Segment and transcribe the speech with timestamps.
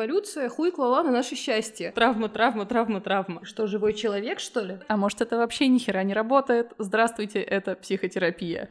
[0.00, 1.92] эволюция хуй клала на наше счастье.
[1.92, 3.44] Травма, травма, травма, травма.
[3.44, 4.78] Что, живой человек, что ли?
[4.88, 6.72] А может, это вообще ни хера не работает?
[6.78, 8.70] Здравствуйте, это психотерапия.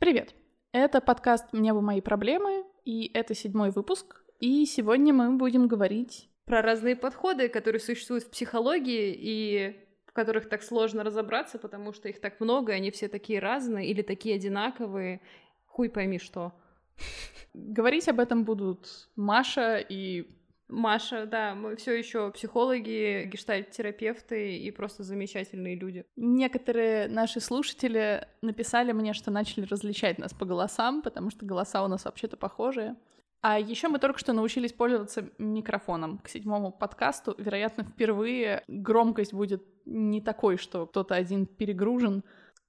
[0.00, 0.34] Привет!
[0.72, 4.20] Это подкаст «Мне бы мои проблемы», и это седьмой выпуск.
[4.40, 10.48] И сегодня мы будем говорить про разные подходы, которые существуют в психологии и в которых
[10.48, 14.36] так сложно разобраться, потому что их так много, и они все такие разные или такие
[14.36, 15.20] одинаковые.
[15.66, 16.52] Хуй пойми что.
[17.54, 20.26] Говорить об этом будут Маша и
[20.68, 26.04] Маша, да, мы все еще психологи, гештальт-терапевты и просто замечательные люди.
[26.16, 31.88] Некоторые наши слушатели написали мне, что начали различать нас по голосам, потому что голоса у
[31.88, 32.96] нас вообще-то похожие.
[33.42, 37.34] А еще мы только что научились пользоваться микрофоном к седьмому подкасту.
[37.38, 42.22] Вероятно, впервые громкость будет не такой, что кто-то один перегружен,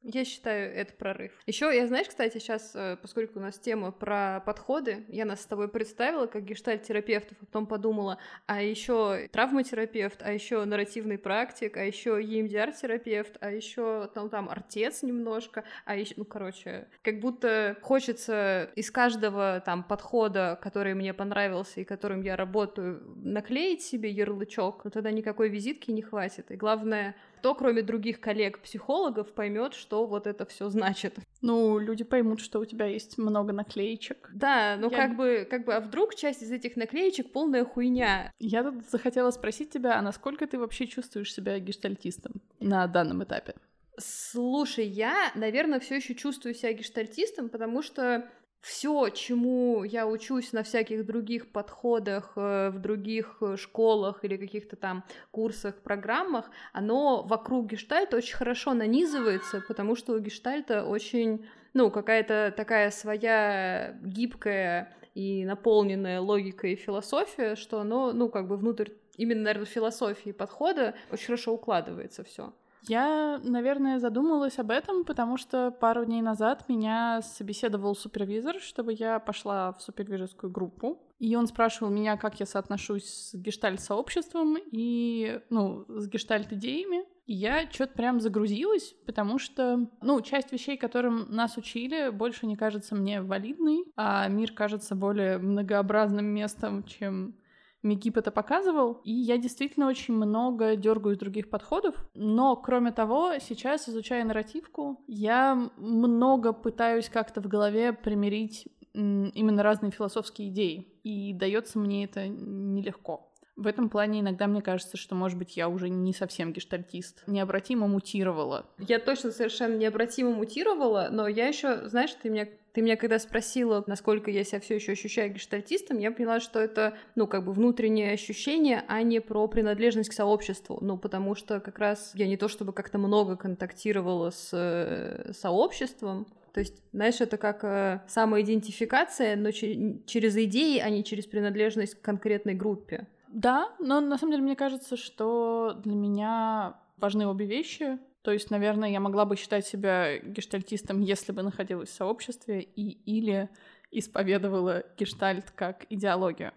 [0.04, 1.32] я считаю, это прорыв.
[1.46, 5.45] Еще я, знаешь, кстати, сейчас, э, поскольку у нас тема про подходы, я нас с
[5.45, 11.84] тобой представила как гештальт-терапевтов, а потом подумала, а еще травматерапевт, а еще нарративный практик, а
[11.84, 18.70] еще EMDR-терапевт, а еще там, там артец немножко, а еще, ну, короче, как будто хочется
[18.76, 24.90] из каждого там подхода, который мне понравился и которым я работаю, наклеить себе ярлычок, но
[24.90, 26.52] тогда никакой визитки не хватит.
[26.52, 31.17] И главное, кто, кроме других коллег-психологов, поймет, что вот это все значит.
[31.41, 34.30] Ну, люди поймут, что у тебя есть много наклеечек.
[34.33, 34.95] Да, ну Я...
[34.95, 38.31] как бы, как бы, а вдруг часть из этих наклеечек полная хуйня?
[38.39, 43.55] Я тут захотела спросить тебя, а насколько ты вообще чувствуешь себя гештальтистом на данном этапе?
[43.97, 48.25] Слушай, я, наверное, все еще чувствую себя гештальтистом, потому что
[48.64, 54.78] все, чему я учусь на всяких других подходах, э, в других э, школах или каких-то
[54.78, 61.92] там курсах, программах, оно вокруг гештальта очень хорошо нанизывается, потому что у гештальта очень, ну,
[61.92, 68.92] какая-то такая своя гибкая и наполненная логика и философия, что оно, ну, как бы внутрь
[69.17, 72.54] именно, наверное, философии подхода очень хорошо укладывается все.
[72.88, 79.20] Я, наверное, задумалась об этом, потому что пару дней назад меня собеседовал супервизор, чтобы я
[79.20, 80.99] пошла в супервизорскую группу.
[81.20, 87.05] И он спрашивал меня, как я соотношусь с гештальт-сообществом и, ну, с гештальт-идеями.
[87.26, 92.58] И я что-то прям загрузилась, потому что, ну, часть вещей, которым нас учили, больше не
[92.58, 97.38] кажется мне валидной, а мир кажется более многообразным местом, чем
[97.83, 103.33] Мегип это показывал, и я действительно очень много дергаю из других подходов, но, кроме того,
[103.39, 111.33] сейчас, изучая нарративку, я много пытаюсь как-то в голове примирить именно разные философские идеи, и
[111.33, 113.33] дается мне это нелегко.
[113.55, 117.23] В этом плане иногда мне кажется, что, может быть, я уже не совсем гештальтист.
[117.27, 118.65] Необратимо мутировала.
[118.80, 123.83] Я точно совершенно необратимо мутировала, но я еще, знаешь, ты меня ты меня когда спросила,
[123.86, 128.13] насколько я себя все еще ощущаю гештальтистом, я поняла, что это, ну, как бы внутреннее
[128.13, 130.80] ощущение, а не про принадлежность к сообществу.
[130.81, 136.25] Ну, потому что как раз я не то чтобы как-то много контактировала с э, сообществом,
[136.51, 141.95] то есть, знаешь, это как э, самоидентификация, но ч- через идеи, а не через принадлежность
[141.95, 143.07] к конкретной группе.
[143.33, 147.98] Да, но на самом деле мне кажется, что для меня важны обе вещи.
[148.21, 152.92] То есть, наверное, я могла бы считать себя гештальтистом, если бы находилась в сообществе и
[153.06, 153.50] или
[153.92, 156.51] исповедовала гештальт как идеологию.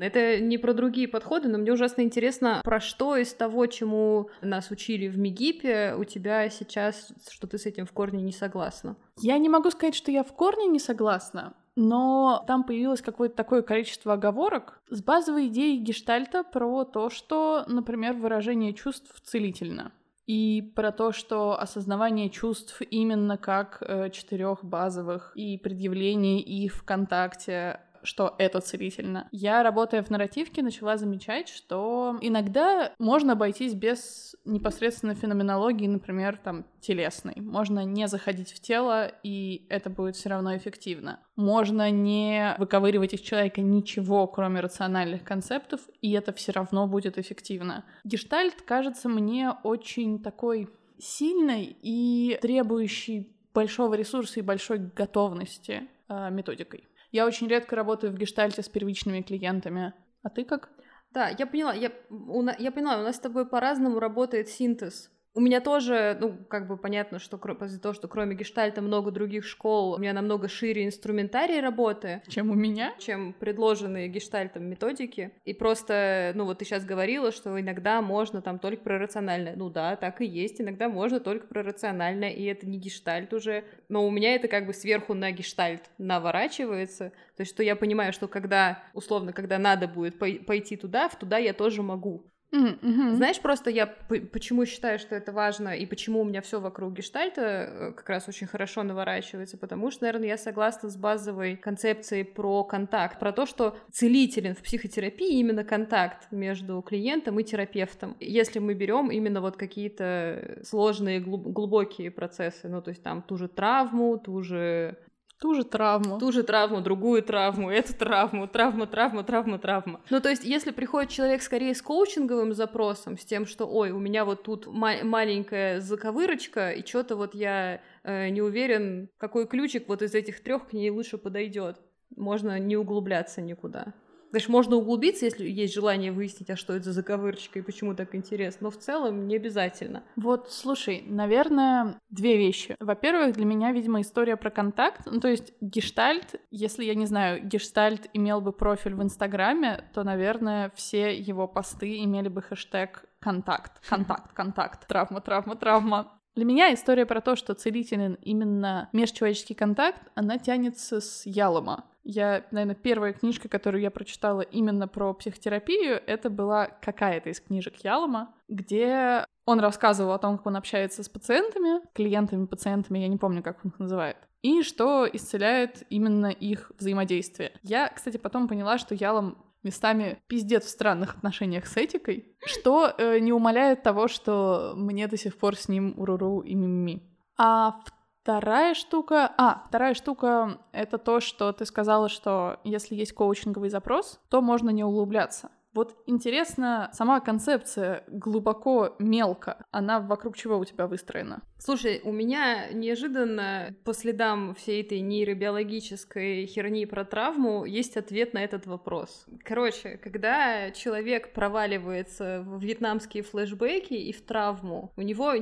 [0.00, 4.72] Это не про другие подходы, но мне ужасно интересно, про что из того, чему нас
[4.72, 8.96] учили в МИГИПе, у тебя сейчас, что ты с этим в корне не согласна?
[9.20, 13.62] Я не могу сказать, что я в корне не согласна, но там появилось какое-то такое
[13.62, 19.92] количество оговорок с базовой идеей гештальта про то, что, например, выражение чувств целительно.
[20.26, 26.84] И про то, что осознавание чувств именно как э, четырех базовых и предъявление их в
[26.84, 29.28] контакте что это целительно.
[29.32, 36.66] Я, работая в нарративке, начала замечать, что иногда можно обойтись без непосредственно феноменологии, например, там,
[36.80, 37.34] телесной.
[37.36, 41.20] Можно не заходить в тело, и это будет все равно эффективно.
[41.36, 47.84] Можно не выковыривать из человека ничего, кроме рациональных концептов, и это все равно будет эффективно.
[48.04, 50.68] Гештальт кажется мне очень такой
[50.98, 56.84] сильной и требующей большого ресурса и большой готовности э, методикой.
[57.14, 59.94] Я очень редко работаю в гештальте с первичными клиентами.
[60.24, 60.70] А ты как?
[61.12, 61.72] Да, я поняла.
[61.72, 65.12] Я, у, я поняла, у нас с тобой по-разному работает синтез.
[65.36, 69.44] У меня тоже, ну, как бы понятно, что из-за того, что кроме гештальта много других
[69.44, 72.22] школ, у меня намного шире инструментарий работы.
[72.28, 72.94] Чем у меня?
[73.00, 75.32] Чем предложенные гештальтом методики.
[75.44, 79.56] И просто, ну, вот ты сейчас говорила, что иногда можно там только про рациональное.
[79.56, 80.60] Ну да, так и есть.
[80.60, 83.64] Иногда можно только про рациональное, и это не гештальт уже.
[83.88, 87.10] Но у меня это как бы сверху на гештальт наворачивается.
[87.36, 91.38] То есть, что я понимаю, что когда, условно, когда надо будет пойти туда, в туда
[91.38, 92.30] я тоже могу.
[92.54, 93.14] Mm-hmm.
[93.14, 93.86] Знаешь, просто я
[94.32, 98.28] почему считаю, что это важно, и почему у меня все вокруг гештальта э, как раз
[98.28, 103.46] очень хорошо наворачивается, потому что, наверное, я согласна с базовой концепцией про контакт, про то,
[103.46, 108.16] что целителен в психотерапии именно контакт между клиентом и терапевтом.
[108.20, 113.48] Если мы берем именно вот какие-то сложные, глубокие процессы, ну, то есть там ту же
[113.48, 114.96] травму, ту же
[115.44, 116.18] Ту же травму.
[116.18, 120.00] Ту же травму, другую травму, эту травму, травма, травма, травма, травма.
[120.08, 123.98] Ну, то есть, если приходит человек скорее с коучинговым запросом, с тем, что, ой, у
[123.98, 129.86] меня вот тут ма- маленькая заковырочка, и что-то вот я э, не уверен, какой ключик
[129.86, 131.76] вот из этих трех к ней лучше подойдет.
[132.16, 133.92] Можно не углубляться никуда.
[134.34, 138.16] Конечно, можно углубиться, если есть желание выяснить, а что это за заковырочка и почему так
[138.16, 140.02] интересно, но в целом не обязательно.
[140.16, 142.74] Вот, слушай, наверное, две вещи.
[142.80, 145.02] Во-первых, для меня, видимо, история про контакт.
[145.06, 150.02] Ну, то есть гештальт, если, я не знаю, гештальт имел бы профиль в Инстаграме, то,
[150.02, 156.13] наверное, все его посты имели бы хэштег контакт, контакт, контакт, травма, травма, травма.
[156.34, 161.84] Для меня история про то, что целителен именно межчеловеческий контакт, она тянется с Ялома.
[162.02, 167.76] Я, наверное, первая книжка, которую я прочитала именно про психотерапию, это была какая-то из книжек
[167.84, 173.16] Ялома, где он рассказывал о том, как он общается с пациентами, клиентами, пациентами, я не
[173.16, 177.52] помню, как он их называет, и что исцеляет именно их взаимодействие.
[177.62, 183.18] Я, кстати, потом поняла, что Ялом местами пиздец в странных отношениях с этикой, что э,
[183.18, 187.02] не умаляет того, что мне до сих пор с ним уруру и мимими.
[187.36, 187.80] А
[188.24, 189.34] Вторая штука...
[189.36, 194.70] А, вторая штука— это то, что ты сказала, что если есть коучинговый запрос, то можно
[194.70, 195.50] не углубляться.
[195.74, 201.42] Вот интересно, сама концепция глубоко, мелко, она вокруг чего у тебя выстроена?
[201.64, 208.44] Слушай, у меня неожиданно по следам всей этой нейробиологической херни про травму есть ответ на
[208.44, 209.24] этот вопрос.
[209.42, 215.32] Короче, когда человек проваливается в вьетнамские флешбеки и в травму, у него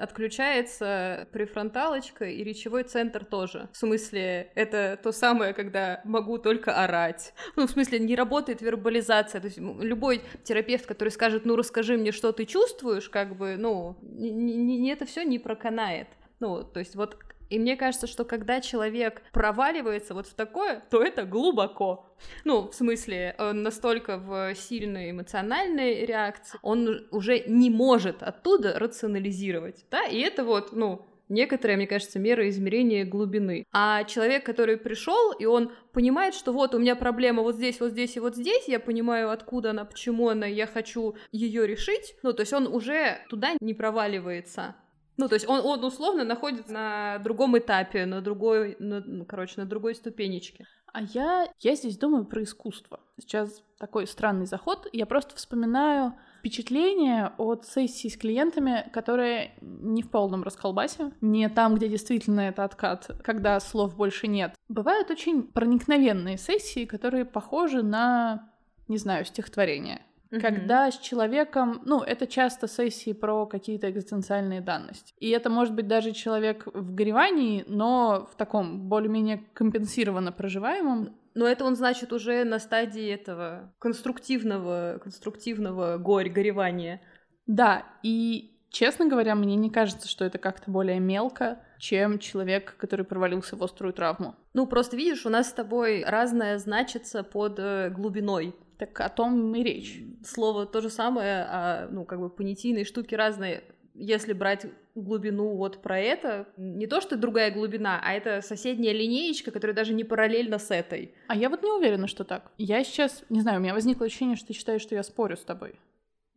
[0.00, 3.68] отключается префронталочка и речевой центр тоже.
[3.74, 7.34] В смысле, это то самое, когда могу только орать.
[7.54, 9.42] Ну, в смысле, не работает вербализация.
[9.42, 13.98] То есть любой терапевт, который скажет, ну, расскажи мне, что ты чувствуешь, как бы, ну,
[14.00, 16.06] не, не, не это все не про канает.
[16.38, 17.16] Ну, то есть вот
[17.50, 22.06] и мне кажется, что когда человек проваливается вот в такое, то это глубоко.
[22.44, 29.84] Ну, в смысле, он настолько в сильной эмоциональной реакции, он уже не может оттуда рационализировать,
[29.90, 33.64] да, и это вот, ну, некоторая, мне кажется, мера измерения глубины.
[33.72, 37.90] А человек, который пришел, и он понимает, что вот у меня проблема вот здесь, вот
[37.90, 42.32] здесь и вот здесь, я понимаю, откуда она, почему она, я хочу ее решить, ну,
[42.32, 44.74] то есть он уже туда не проваливается.
[45.16, 49.54] Ну, то есть он, он условно находится на другом этапе, на другой, на, ну, короче,
[49.56, 50.66] на другой ступенечке.
[50.92, 53.00] А я, я здесь думаю про искусство.
[53.18, 54.88] Сейчас такой странный заход.
[54.92, 61.74] Я просто вспоминаю впечатление от сессий с клиентами, которые не в полном расколбасе, не там,
[61.74, 64.54] где действительно это откат, когда слов больше нет.
[64.68, 68.50] Бывают очень проникновенные сессии, которые похожи на,
[68.88, 70.02] не знаю, стихотворение.
[70.30, 70.40] Mm-hmm.
[70.40, 75.14] Когда с человеком, ну, это часто сессии про какие-то экзистенциальные данности.
[75.18, 81.16] И это может быть даже человек в горевании, но в таком более-менее компенсированно проживаемом.
[81.34, 87.00] Но это он, значит, уже на стадии этого конструктивного, конструктивного горь, горевания.
[87.46, 93.06] Да, и Честно говоря, мне не кажется, что это как-то более мелко, чем человек, который
[93.06, 94.34] провалился в острую травму.
[94.52, 98.54] Ну, просто видишь, у нас с тобой разное значится под э, глубиной.
[98.78, 100.02] Так о том и речь.
[100.24, 103.64] Слово то же самое, а, ну, как бы понятийные штуки разные.
[103.94, 109.50] Если брать глубину вот про это, не то, что другая глубина, а это соседняя линеечка,
[109.50, 111.14] которая даже не параллельна с этой.
[111.28, 112.50] А я вот не уверена, что так.
[112.58, 115.44] Я сейчас, не знаю, у меня возникло ощущение, что ты считаешь, что я спорю с
[115.44, 115.78] тобой.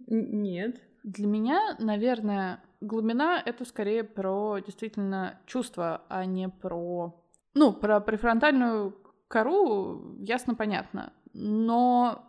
[0.07, 0.81] Н- нет.
[1.03, 7.21] Для меня, наверное, глубина— это скорее про действительно чувство, а не про...
[7.53, 8.95] Ну, про префронтальную
[9.27, 11.13] кору ясно понятно.
[11.33, 12.28] Но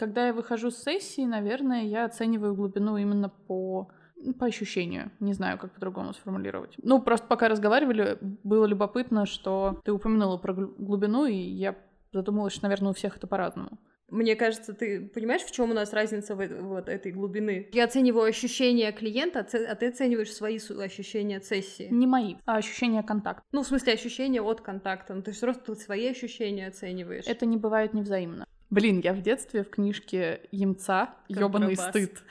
[0.00, 3.90] когда я выхожу с сессии, наверное, я оцениваю глубину именно по
[4.38, 5.10] по ощущению.
[5.18, 6.74] Не знаю, как по-другому сформулировать.
[6.82, 11.74] Ну, просто пока разговаривали, было любопытно, что ты упомянула про глубину, и я
[12.12, 13.78] задумалась, что, наверное, у всех это по-разному.
[14.10, 17.68] Мне кажется, ты понимаешь, в чем у нас разница в вот этой глубины?
[17.72, 21.88] Я оцениваю ощущения клиента, а ты оцениваешь свои ощущения сессии.
[21.90, 23.42] Не мои, а ощущения контакта.
[23.52, 25.14] Ну, в смысле, ощущения от контакта.
[25.14, 27.24] Ну, ты все равно свои ощущения оцениваешь.
[27.26, 28.46] Это не бывает невзаимно.
[28.70, 32.22] Блин, я в детстве в книжке Емца «Ёбаный стыд».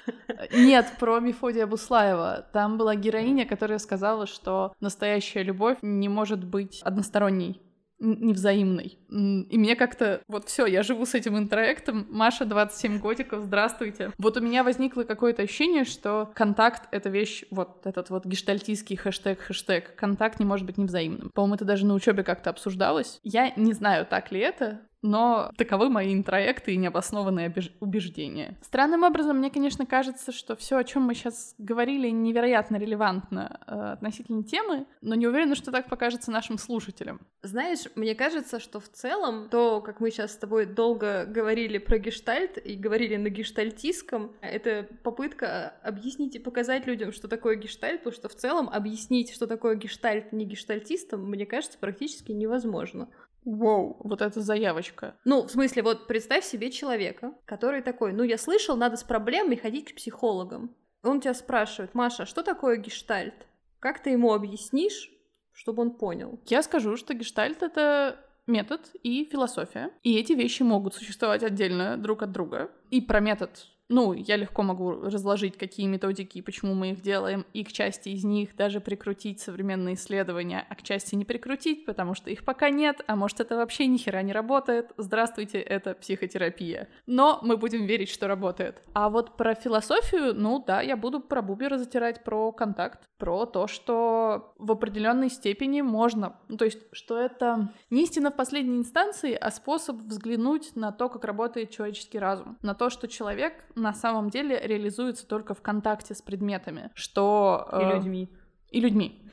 [0.53, 2.47] Нет, про Мефодия Буслаева.
[2.53, 7.61] Там была героиня, которая сказала, что настоящая любовь не может быть односторонней
[7.99, 8.97] невзаимной.
[9.09, 14.11] И мне как-то, вот все, я живу с этим интроектом, Маша, 27 годиков, здравствуйте.
[14.17, 19.41] Вот у меня возникло какое-то ощущение, что контакт— это вещь, вот этот вот гештальтийский хэштег,
[19.41, 21.29] хэштег, контакт не может быть невзаимным.
[21.31, 23.19] По-моему, это даже на учебе как-то обсуждалось.
[23.23, 28.57] Я не знаю, так ли это, но таковы мои интроекты и необоснованные убеждения.
[28.61, 33.91] Странным образом, мне, конечно, кажется, что все, о чем мы сейчас говорили, невероятно релевантно э,
[33.93, 37.21] относительно темы, но не уверена, что так покажется нашим слушателям.
[37.41, 41.97] Знаешь, мне кажется, что в целом то, как мы сейчас с тобой долго говорили про
[41.97, 48.15] гештальт и говорили на гештальтистском, это попытка объяснить и показать людям, что такое гештальт, потому
[48.15, 53.09] что в целом объяснить, что такое гештальт не гештальтистам, мне кажется, практически невозможно.
[53.45, 55.15] Воу, вот эта заявочка.
[55.25, 59.55] Ну, в смысле, вот представь себе человека, который такой, ну, я слышал, надо с проблемами
[59.55, 60.75] ходить к психологам.
[61.03, 63.47] Он тебя спрашивает, Маша, что такое гештальт?
[63.79, 65.09] Как ты ему объяснишь,
[65.53, 66.39] чтобы он понял?
[66.47, 69.91] Я скажу, что гештальт— это метод и философия.
[70.03, 72.71] И эти вещи могут существовать отдельно друг от друга.
[72.89, 77.45] И про метод ну, я легко могу разложить, какие методики и почему мы их делаем,
[77.53, 82.13] и к части из них даже прикрутить современные исследования, а к части не прикрутить, потому
[82.13, 84.91] что их пока нет, а может это вообще ни хера не работает.
[84.97, 86.87] Здравствуйте, это психотерапия.
[87.07, 88.81] Но мы будем верить, что работает.
[88.93, 93.67] А вот про философию, ну да, я буду про бубера затирать про контакт, про то,
[93.67, 99.33] что в определенной степени можно, ну, то есть, что это не истина в последней инстанции,
[99.33, 104.29] а способ взглянуть на то, как работает человеческий разум, на то, что человек на самом
[104.29, 107.67] деле реализуется только в контакте с предметами, что...
[107.73, 108.29] И э, людьми.
[108.69, 109.23] И людьми.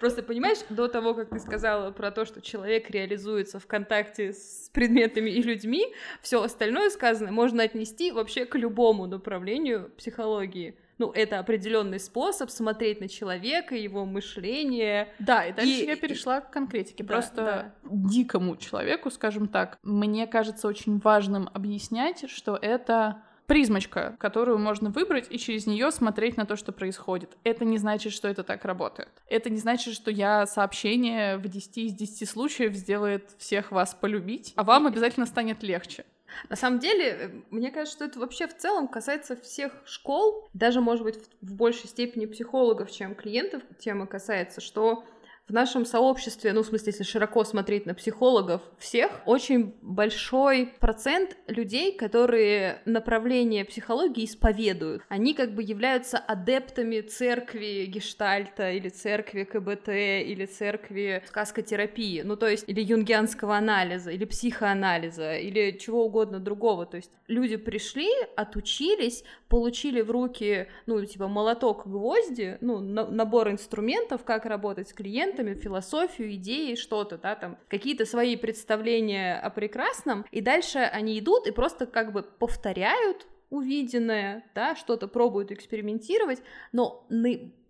[0.00, 4.70] Просто понимаешь, до того, как ты сказала про то, что человек реализуется в контакте с
[4.72, 5.86] предметами и людьми,
[6.20, 13.00] все остальное сказанное можно отнести вообще к любому направлению психологии ну, это определенный способ смотреть
[13.00, 15.08] на человека, его мышление.
[15.18, 15.86] Да, и дальше и...
[15.86, 17.04] я перешла к конкретике.
[17.04, 17.90] Да, Просто да.
[17.90, 25.26] дикому человеку, скажем так, мне кажется очень важным объяснять, что это призмочка, которую можно выбрать
[25.30, 27.36] и через нее смотреть на то, что происходит.
[27.44, 29.10] Это не значит, что это так работает.
[29.28, 34.52] Это не значит, что я сообщение в 10 из 10 случаев сделает всех вас полюбить,
[34.56, 36.04] а вам обязательно станет легче.
[36.48, 40.80] На самом деле, э, мне кажется, что это вообще в целом касается всех школ, даже,
[40.80, 43.62] может быть, в большей степени психологов, чем клиентов.
[43.78, 45.04] Тема касается, что
[45.48, 51.36] в нашем сообществе, ну, в смысле, если широко смотреть на психологов всех, очень большой процент
[51.46, 55.02] людей, которые направление психологии исповедуют.
[55.08, 62.48] Они как бы являются адептами церкви гештальта или церкви КБТ или церкви сказкотерапии, ну, то
[62.48, 66.86] есть или юнгианского анализа, или психоанализа, или чего угодно другого.
[66.86, 73.50] То есть люди пришли, отучились, получили в руки, ну, типа молоток, гвозди, ну, на- набор
[73.50, 79.50] инструментов, как работать с клиентом, моментами, философию, идеи, что-то, да, там, какие-то свои представления о
[79.50, 86.42] прекрасном, и дальше они идут и просто как бы повторяют увиденное, да, что-то пробуют экспериментировать,
[86.72, 87.06] но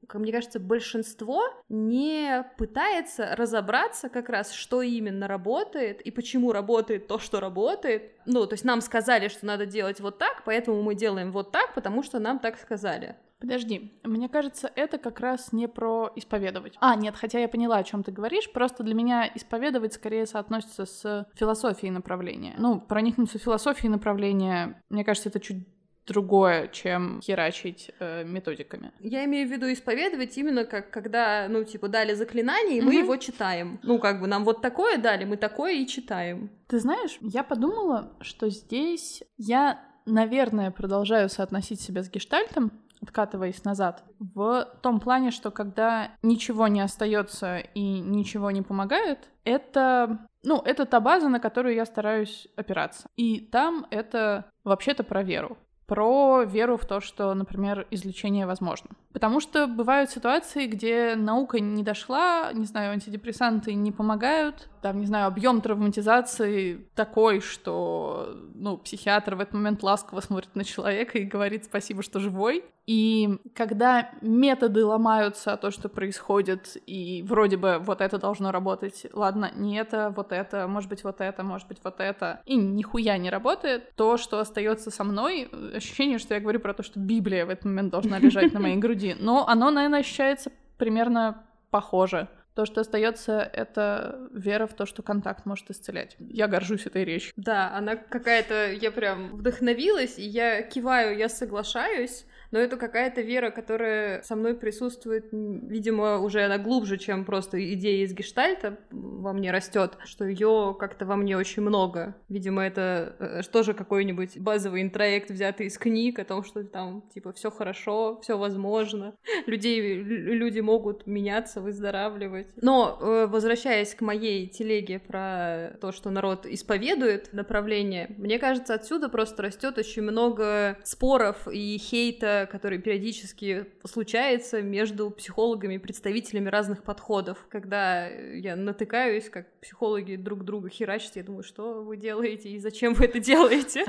[0.08, 7.08] как мне кажется, большинство не пытается разобраться как раз, что именно работает и почему работает
[7.08, 8.12] то, что работает.
[8.24, 11.74] Ну, то есть нам сказали, что надо делать вот так, поэтому мы делаем вот так,
[11.74, 13.16] потому что нам так сказали.
[13.38, 16.74] Подожди, мне кажется, это как раз не про исповедовать.
[16.80, 20.86] А, нет, хотя я поняла, о чем ты говоришь, просто для меня исповедовать скорее соотносится
[20.86, 22.54] с философией направления.
[22.58, 25.66] Ну, проникнуться в философией направления, мне кажется, это чуть
[26.06, 28.92] другое, чем херачить э, методиками.
[29.00, 33.16] Я имею в виду исповедовать именно как когда, ну, типа, дали заклинание, и мы его
[33.16, 33.80] читаем.
[33.82, 36.50] Ну, как бы нам вот такое дали, мы такое и читаем.
[36.68, 44.04] Ты знаешь, я подумала, что здесь я, наверное, продолжаю соотносить себя с гештальтом, откатываясь назад,
[44.18, 50.86] в том плане, что когда ничего не остается и ничего не помогает, это, ну, это
[50.86, 53.08] та база, на которую я стараюсь опираться.
[53.16, 55.56] И там это вообще-то про веру.
[55.86, 58.90] Про веру в то, что, например, излечение возможно.
[59.12, 65.06] Потому что бывают ситуации, где наука не дошла, не знаю, антидепрессанты не помогают, там, не
[65.06, 71.24] знаю, объем травматизации такой, что, ну, психиатр в этот момент ласково смотрит на человека и
[71.24, 72.64] говорит спасибо, что живой.
[72.86, 79.06] И когда методы ломаются, а то, что происходит, и вроде бы вот это должно работать,
[79.12, 83.18] ладно, не это, вот это, может быть, вот это, может быть, вот это, и нихуя
[83.18, 87.46] не работает, то, что остается со мной, ощущение, что я говорю про то, что Библия
[87.46, 92.28] в этот момент должна лежать на моей груди, но оно, наверное, ощущается примерно похоже.
[92.56, 96.16] То, что остается, это вера в то, что контакт может исцелять.
[96.18, 97.34] Я горжусь этой речью.
[97.36, 98.72] Да, она какая-то...
[98.72, 104.54] Я прям вдохновилась, и я киваю, я соглашаюсь но это какая-то вера, которая со мной
[104.54, 110.76] присутствует, видимо, уже она глубже, чем просто идея из гештальта во мне растет, что ее
[110.78, 112.16] как-то во мне очень много.
[112.28, 117.32] Видимо, это э, тоже какой-нибудь базовый интроект, взятый из книг о том, что там, типа,
[117.32, 119.14] все хорошо, все возможно,
[119.46, 122.45] людей, люди могут меняться, выздоравливать.
[122.60, 129.08] Но, э, возвращаясь к моей телеге про то, что народ исповедует направление, мне кажется, отсюда
[129.08, 137.46] просто растет очень много споров и хейта который периодически случается между психологами представителями разных подходов.
[137.50, 142.94] Когда я натыкаюсь, как психологи друг друга херачат, я думаю, что вы делаете и зачем
[142.94, 143.84] вы это делаете?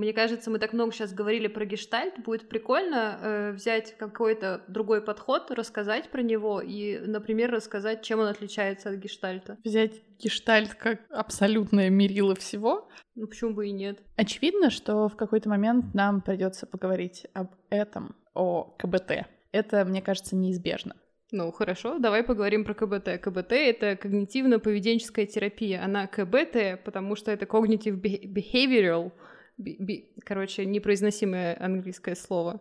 [0.00, 2.20] Мне кажется, мы так много сейчас говорили про гештальт.
[2.24, 8.28] Будет прикольно э, взять какой-то другой подход, рассказать про него и, например, рассказать, чем он
[8.28, 9.58] отличается от гештальта.
[9.62, 12.88] Взять гештальт как абсолютное мерило всего?
[13.14, 13.98] Ну почему бы и нет?
[14.16, 19.26] Очевидно, что в какой-то момент нам придется поговорить об этом, о КБТ.
[19.52, 20.96] Это, мне кажется, неизбежно.
[21.30, 23.20] Ну, хорошо, давай поговорим про КБТ.
[23.20, 25.84] КБТ— это когнитивно-поведенческая терапия.
[25.84, 29.12] Она КБТ, потому что это cognitive behavioral
[29.60, 32.60] би, би, короче, непроизносимое английское слово.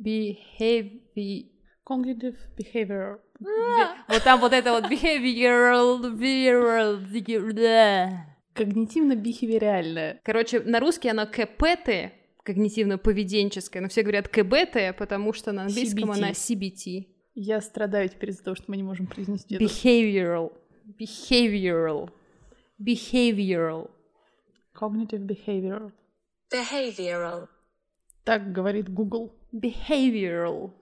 [0.00, 1.46] Behavior...
[1.86, 3.18] Cognitive behavior.
[4.08, 6.00] Вот там вот это вот behavioral...
[8.54, 10.20] Когнитивно-бихевиоральное.
[10.22, 12.12] Короче, на русский оно КПТ,
[12.46, 16.16] когнитивно-поведенческое, но все говорят КБТ, потому что на английском CBT.
[16.16, 17.06] она CBT.
[17.34, 19.64] Я страдаю теперь из-за того, что мы не можем произнести это.
[19.64, 20.52] Behavioral.
[21.00, 22.10] Behavioral.
[22.80, 23.90] Behavioral.
[24.80, 25.92] Cognitive behavioral.
[26.52, 27.48] Behavioral.
[28.24, 29.32] Так говорит Google.
[29.52, 30.72] Behavioral.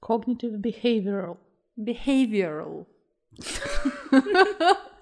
[0.00, 1.38] Cognitive behavioral.
[1.78, 2.86] Behavioral.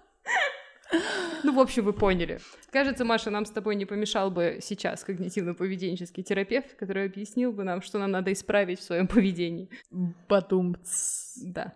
[1.42, 2.40] Ну, в общем, вы поняли.
[2.70, 7.80] Кажется, Маша, нам с тобой не помешал бы сейчас когнитивно-поведенческий терапевт, который объяснил бы нам,
[7.80, 9.68] что нам надо исправить в своем поведении.
[10.28, 10.76] Батум.
[11.42, 11.74] Да.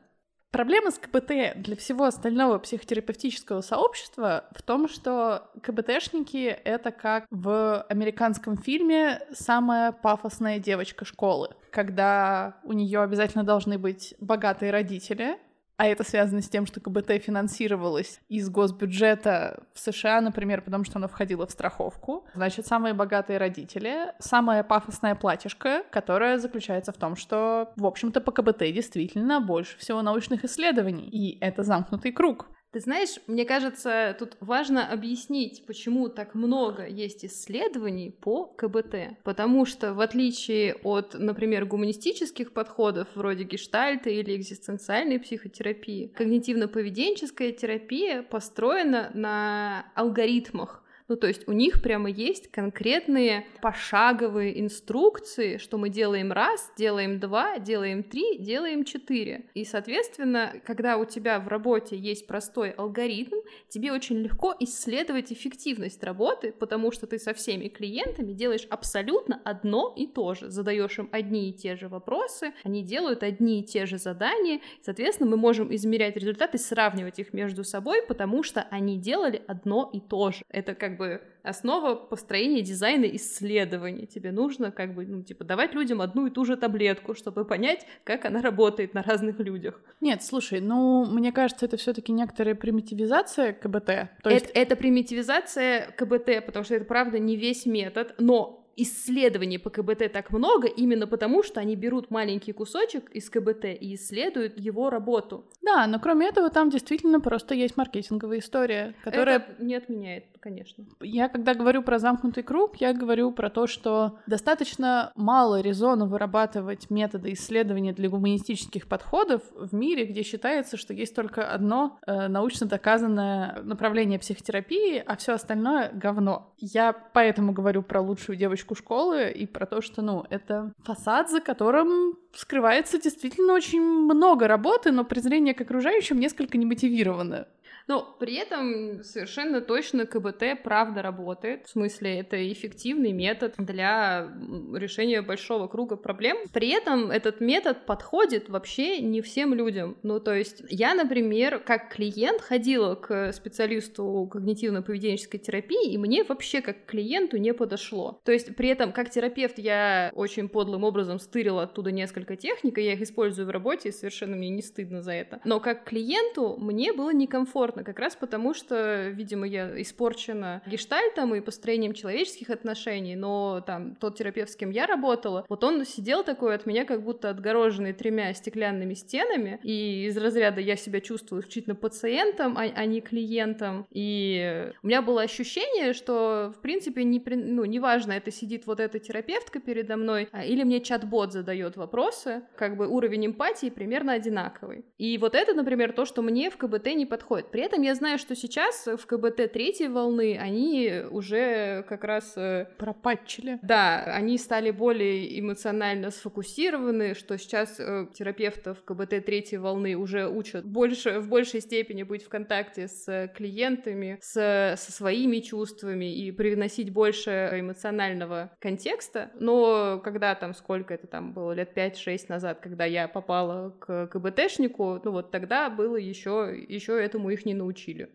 [0.55, 7.85] Проблема с КБТ для всего остального психотерапевтического сообщества в том, что КБТшники— это как в
[7.89, 15.39] американском фильме «Самая пафосная девочка школы», когда у нее обязательно должны быть богатые родители,
[15.77, 20.99] а это связано с тем, что КБТ финансировалось из госбюджета в США, например, потому что
[20.99, 22.27] оно входило в страховку.
[22.35, 28.31] Значит, самые богатые родители, самая пафосная платьишко, которая заключается в том, что, в общем-то, по
[28.31, 31.09] КБТ действительно больше всего научных исследований.
[31.09, 32.49] И это замкнутый круг.
[32.75, 39.17] Ты знаешь, мне кажется, тут важно объяснить, почему так много есть исследований по КБТ.
[39.23, 48.25] Потому что, в отличие от, например, гуманистических подходов, вроде гештальта или экзистенциальной психотерапии, когнитивно-поведенческая терапия
[48.25, 55.91] построена на алгоритмах, ну, то есть у них прямо есть конкретные пошаговые инструкции, что мы
[55.91, 59.47] делаем раз, делаем два, делаем три, делаем четыре.
[59.53, 63.37] И, соответственно, когда у тебя в работе есть простой алгоритм,
[63.69, 69.93] тебе очень легко исследовать эффективность работы, потому что ты со всеми клиентами делаешь абсолютно одно
[69.95, 70.51] и то же.
[70.51, 74.61] Задаешь им одни и те же вопросы, они делают одни и те же задания.
[74.83, 80.01] Соответственно, мы можем измерять результаты, сравнивать их между собой, потому что они делали одно и
[80.01, 80.43] то же.
[80.49, 84.07] Это как бы основа построения дизайна исследований.
[84.07, 87.87] Тебе нужно как бы, ну, типа, давать людям одну и ту же таблетку, чтобы понять,
[88.05, 89.81] как она работает на разных людях.
[90.01, 93.87] Нет, слушай, ну, мне кажется, это все таки некоторая примитивизация КБТ.
[94.23, 94.47] То есть...
[94.47, 100.13] это, это примитивизация КБТ, потому что это, правда, не весь метод, но исследований по КБТ
[100.13, 105.45] так много именно потому, что они берут маленький кусочек из КБТ и исследуют его работу.
[105.63, 109.39] Да, но кроме этого там действительно просто есть маркетинговая история, которая...
[109.39, 110.85] Это не отменяет, конечно.
[111.01, 116.91] Я когда говорю про замкнутый круг, я говорю про то, что достаточно мало резона вырабатывать
[116.91, 122.67] методы исследования для гуманистических подходов в мире, где считается, что есть только одно э, научно
[122.67, 126.53] доказанное направление психотерапии, а все остальное— говно.
[126.59, 131.41] Я поэтому говорю про лучшую девочку школы и про то, что, ну, это фасад, за
[131.41, 137.47] которым скрывается действительно очень много работы, но презрение к окружающим несколько немотивировано.
[137.87, 141.67] Но при этом совершенно точно КБТ правда работает.
[141.67, 144.29] В смысле, это эффективный метод для
[144.75, 146.39] решения большого круга проблем.
[146.53, 149.97] При этом этот метод подходит вообще не всем людям.
[150.03, 156.63] Ну, то есть я, например, как клиент ходила к специалисту когнитивно-поведенческой терапии, и мне вообще
[156.63, 158.21] как клиенту не подошло.
[158.25, 162.83] То есть при этом как терапевт я очень подлым образом стырила оттуда несколько техник, и
[162.83, 165.41] я их использую в работе, и совершенно мне не стыдно за это.
[165.45, 171.35] Но как клиенту мне было некомфортно комфортно, как раз потому, что, видимо, я испорчена гештальтом
[171.35, 176.25] и построением человеческих отношений, но там тот терапевт, с кем я работала, вот он сидел
[176.25, 181.43] такой от меня как будто отгороженный тремя стеклянными стенами, и из разряда я себя чувствую
[181.43, 187.23] исключительно пациентом, а, а не клиентом, и у меня было ощущение, что, в принципе, не,
[187.27, 192.43] ну, неважно, это сидит вот эта терапевтка передо мной, а, или мне чат-бот задает вопросы,
[192.57, 194.85] как бы уровень эмпатии примерно одинаковый.
[194.99, 197.51] И вот это, например, то, что мне в КБТ не подходит.
[197.51, 202.35] При этом я знаю, что сейчас в КБТ третьей волны они уже как раз...
[202.37, 203.59] Э, Пропатчили.
[203.63, 210.65] Да, они стали более эмоционально сфокусированы, что сейчас э, терапевтов КБТ третьей волны уже учат
[210.65, 216.91] больше, в большей степени быть в контакте с клиентами, с, со своими чувствами и привносить
[216.91, 219.31] больше эмоционального контекста.
[219.41, 225.01] Но когда там, сколько это там было, лет 5-6 назад, когда я попала к КБТшнику,
[225.03, 228.15] ну вот тогда было еще, еще этому их не научили.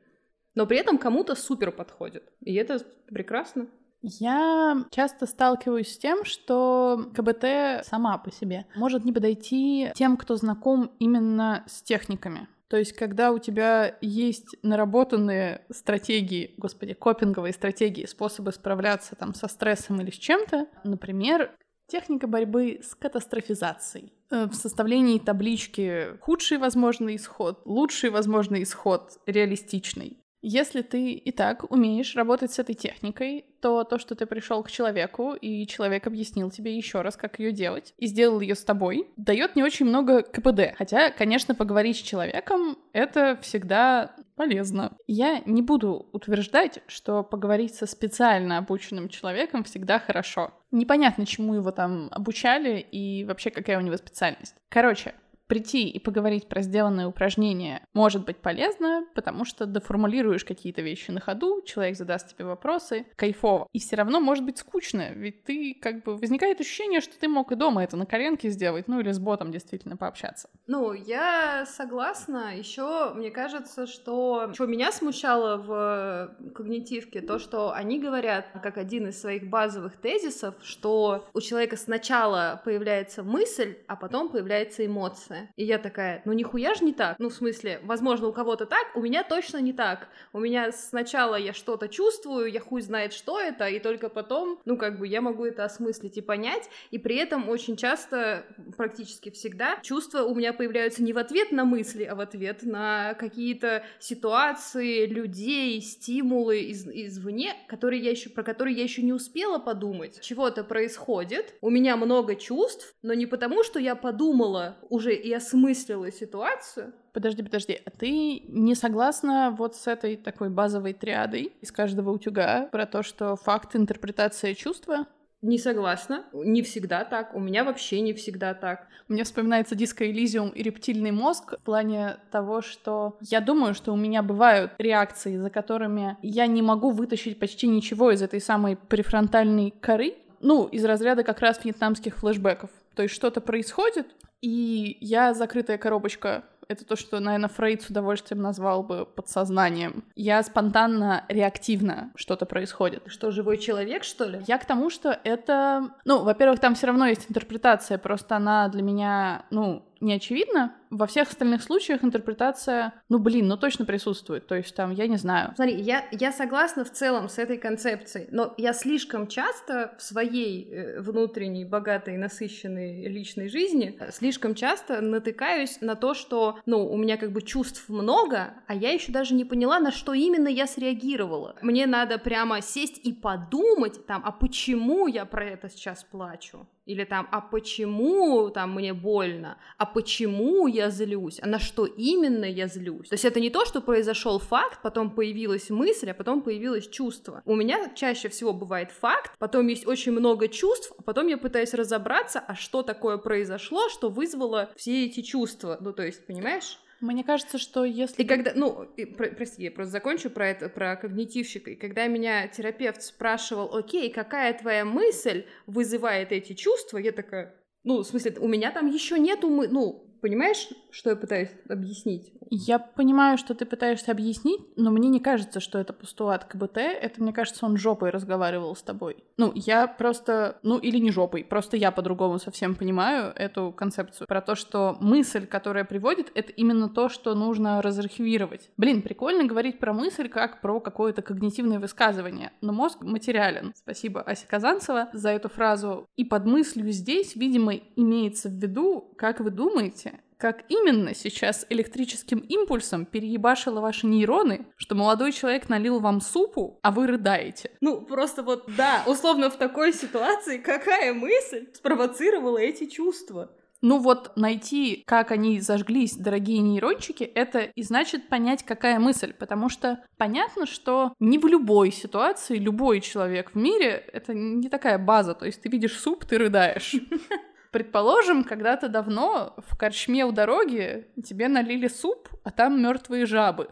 [0.55, 2.23] Но при этом кому-то супер подходит.
[2.41, 3.67] И это прекрасно.
[4.01, 10.35] Я часто сталкиваюсь с тем, что КБТ сама по себе может не подойти тем, кто
[10.35, 12.47] знаком именно с техниками.
[12.69, 19.47] То есть, когда у тебя есть наработанные стратегии, господи, копинговые стратегии, способы справляться там со
[19.47, 21.51] стрессом или с чем-то, например,
[21.89, 24.13] техника борьбы с катастрофизацией.
[24.31, 30.17] Э, в составлении таблички худший возможный исход, лучший возможный исход, реалистичный.
[30.41, 34.71] Если ты и так умеешь работать с этой техникой, то то, что ты пришел к
[34.71, 39.09] человеку, и человек объяснил тебе еще раз, как ее делать, и сделал ее с тобой,
[39.17, 40.75] дает не очень много КПД.
[40.77, 44.95] Хотя, конечно, поговорить с человеком— это всегда полезно.
[45.07, 50.53] Я не буду утверждать, что поговорить со специально обученным человеком всегда хорошо.
[50.71, 54.55] Непонятно, чему его там обучали и вообще какая у него специальность.
[54.69, 55.13] Короче,
[55.49, 61.19] прийти и поговорить про сделанное упражнение может быть полезно, потому что доформулируешь какие-то вещи на
[61.19, 63.67] ходу, человек задаст тебе вопросы, кайфово.
[63.73, 67.51] И все равно может быть скучно, ведь ты как бы возникает ощущение, что ты мог
[67.51, 70.49] и дома это на коленке сделать, ну или с ботом действительно пообщаться.
[70.67, 72.55] Ну, я согласна.
[72.55, 79.07] Еще мне кажется, что что меня смущало в когнитивке, то, что они говорят, как один
[79.07, 85.53] из своих базовых тезисов, что у человека сначала появляется мысль, а потом появляется эмоция разное.
[85.55, 87.17] И я такая, ну нихуя же не так.
[87.19, 90.07] Ну, в смысле, возможно, у кого-то так, у меня точно не так.
[90.33, 94.77] У меня сначала я что-то чувствую, я хуй знает, что это, и только потом, ну,
[94.77, 96.69] как бы я могу это осмыслить и понять.
[96.91, 98.45] И при этом очень часто,
[98.77, 103.13] практически всегда, чувства у меня появляются не в ответ на мысли, а в ответ на
[103.15, 109.59] какие-то ситуации, людей, стимулы из, извне, которые я еще, про которые я еще не успела
[109.59, 110.19] подумать.
[110.21, 116.11] Чего-то происходит, у меня много чувств, но не потому, что я подумала уже и осмыслила
[116.11, 116.93] ситуацию.
[117.13, 122.67] Подожди, подожди, а ты не согласна вот с этой такой базовой триадой из каждого утюга
[122.71, 125.05] про то, что факт, интерпретация, чувства?
[125.41, 126.25] Не согласна.
[126.33, 127.33] Не всегда так.
[127.33, 128.87] У меня вообще не всегда так.
[129.07, 133.95] Мне вспоминается диско Элизиум и рептильный мозг в плане того, что я думаю, что у
[133.95, 139.73] меня бывают реакции, за которыми я не могу вытащить почти ничего из этой самой префронтальной
[139.79, 142.69] коры, ну, из разряда как раз вьетнамских флешбеков.
[142.95, 144.07] То есть что-то происходит,
[144.41, 146.43] и я закрытая коробочка.
[146.67, 150.03] Это то, что, наверное, Фрейд с удовольствием назвал бы подсознанием.
[150.15, 153.01] Я спонтанно, реактивно что-то происходит.
[153.07, 154.43] Что, живой человек, что ли?
[154.45, 155.89] Я к тому, что это...
[156.05, 161.05] Ну, во-первых, там все равно есть интерпретация, просто она для меня, ну, не очевидно, во
[161.05, 164.47] всех остальных случаях интерпретация, ну блин, ну точно присутствует.
[164.47, 165.53] То есть там, я не знаю.
[165.55, 170.67] Смотри, я, я согласна в целом с этой концепцией, но я слишком часто в своей
[170.69, 176.97] э, внутренней, богатой, насыщенной личной жизни э, слишком часто натыкаюсь на то, что, ну, у
[176.97, 180.65] меня как бы чувств много, а я еще даже не поняла, на что именно я
[180.65, 181.55] среагировала.
[181.61, 186.67] Мне надо прямо сесть и подумать там, а почему я про это сейчас плачу?
[186.89, 189.59] Или там, а почему там мне больно?
[189.77, 191.39] А почему я злюсь?
[191.41, 193.09] А на что именно я злюсь?
[193.09, 197.41] То есть это не то, что произошел факт, потом появилась мысль, а потом появилось чувство.
[197.45, 201.73] У меня чаще всего бывает факт, потом есть очень много чувств, а потом я пытаюсь
[201.73, 205.77] разобраться, а что такое произошло, что вызвало все эти чувства.
[205.81, 206.79] Ну, то есть, понимаешь?
[207.01, 208.23] Мне кажется, что если...
[208.23, 211.71] И когда, ну, и, про, прости, я просто закончу про это, про когнитивщика.
[211.71, 217.99] И когда меня терапевт спрашивал, окей, какая твоя мысль вызывает эти чувства, я такая, ну,
[217.99, 222.33] в смысле, у меня там еще нету, мы, ну, Понимаешь, что я пытаюсь объяснить?
[222.49, 226.77] Я понимаю, что ты пытаешься объяснить, но мне не кажется, что это постулат КБТ.
[226.77, 229.23] Это, мне кажется, он жопой разговаривал с тобой.
[229.37, 230.57] Ну, я просто...
[230.63, 231.43] Ну, или не жопой.
[231.43, 234.27] Просто я по-другому совсем понимаю эту концепцию.
[234.27, 238.69] Про то, что мысль, которая приводит, это именно то, что нужно разархивировать.
[238.77, 242.51] Блин, прикольно говорить про мысль как про какое-то когнитивное высказывание.
[242.61, 243.73] Но мозг материален.
[243.75, 246.07] Спасибо Асе Казанцева за эту фразу.
[246.15, 252.39] И под мыслью здесь, видимо, имеется в виду, как вы думаете, как именно сейчас электрическим
[252.39, 257.71] импульсом переебашило ваши нейроны, что молодой человек налил вам супу, а вы рыдаете.
[257.81, 263.51] Ну, просто вот, да, условно в такой ситуации какая мысль спровоцировала эти чувства?
[263.81, 269.33] Ну вот найти, как они зажглись, дорогие нейрончики, это и значит понять, какая мысль.
[269.33, 274.97] Потому что понятно, что не в любой ситуации любой человек в мире— это не такая
[274.97, 275.33] база.
[275.33, 276.95] То есть ты видишь суп, ты рыдаешь.
[277.71, 283.69] Предположим, когда-то давно в корчме у дороги тебе налили суп, а там мертвые жабы.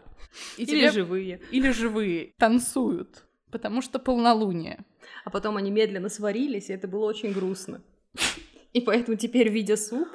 [0.56, 0.90] И или тебе...
[0.90, 1.40] живые.
[1.50, 2.32] Или живые.
[2.38, 3.24] Танцуют.
[3.50, 4.84] Потому что полнолуние.
[5.24, 7.82] А потом они медленно сварились, и это было очень грустно.
[8.72, 10.08] И поэтому теперь, видя суп...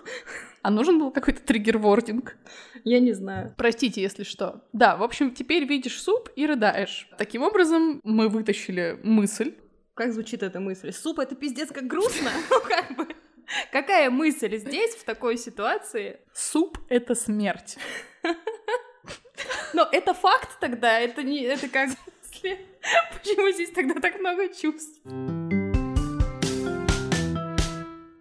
[0.62, 2.38] А нужен был какой-то триггер-вординг?
[2.86, 3.54] Я не знаю.
[3.58, 4.64] Простите, если что.
[4.72, 7.10] Да, в общем, теперь видишь суп и рыдаешь.
[7.18, 9.56] Таким образом, мы вытащили мысль.
[9.94, 10.94] Как звучит эта мысль?
[10.94, 12.30] Суп— это пиздец как грустно?
[12.50, 13.08] Ну, как бы...
[13.72, 16.20] Какая мысль здесь, в такой ситуации?
[16.34, 17.78] Суп— это смерть.
[19.74, 21.42] Но это факт тогда, это не...
[21.44, 21.90] Это как...
[22.42, 25.00] Почему здесь тогда так много чувств?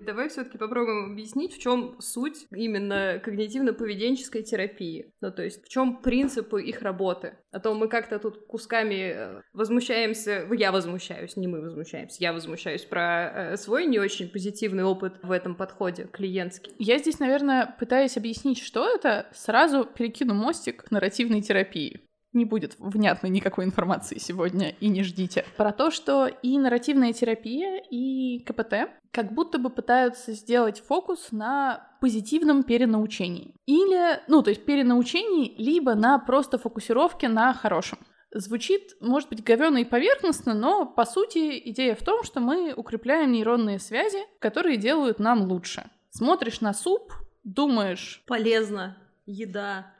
[0.04, 5.12] Давай все-таки попробуем объяснить, в чем суть именно когнитивно-поведенческой терапии.
[5.20, 7.36] Ну, то есть, в чем принципы их работы.
[7.52, 12.84] А то мы как-то тут кусками э, возмущаемся, я возмущаюсь, не мы возмущаемся, я возмущаюсь
[12.84, 16.72] про э, свой не очень позитивный опыт в этом подходе клиентский.
[16.78, 22.00] Я здесь, наверное, пытаюсь объяснить, что это, сразу перекину мостик к нарративной терапии
[22.32, 25.44] не будет внятной никакой информации сегодня, и не ждите.
[25.56, 31.86] Про то, что и нарративная терапия, и КПТ как будто бы пытаются сделать фокус на
[32.00, 33.54] позитивном перенаучении.
[33.66, 37.98] Или, ну, то есть перенаучении, либо на просто фокусировке на хорошем.
[38.34, 43.30] Звучит, может быть, говёно и поверхностно, но, по сути, идея в том, что мы укрепляем
[43.32, 45.90] нейронные связи, которые делают нам лучше.
[46.08, 47.12] Смотришь на суп,
[47.44, 48.22] думаешь...
[48.26, 49.92] Полезно, еда,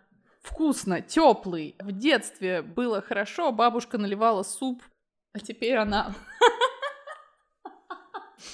[0.42, 1.76] вкусно, теплый.
[1.78, 4.82] В детстве было хорошо, бабушка наливала суп,
[5.32, 6.14] а теперь она...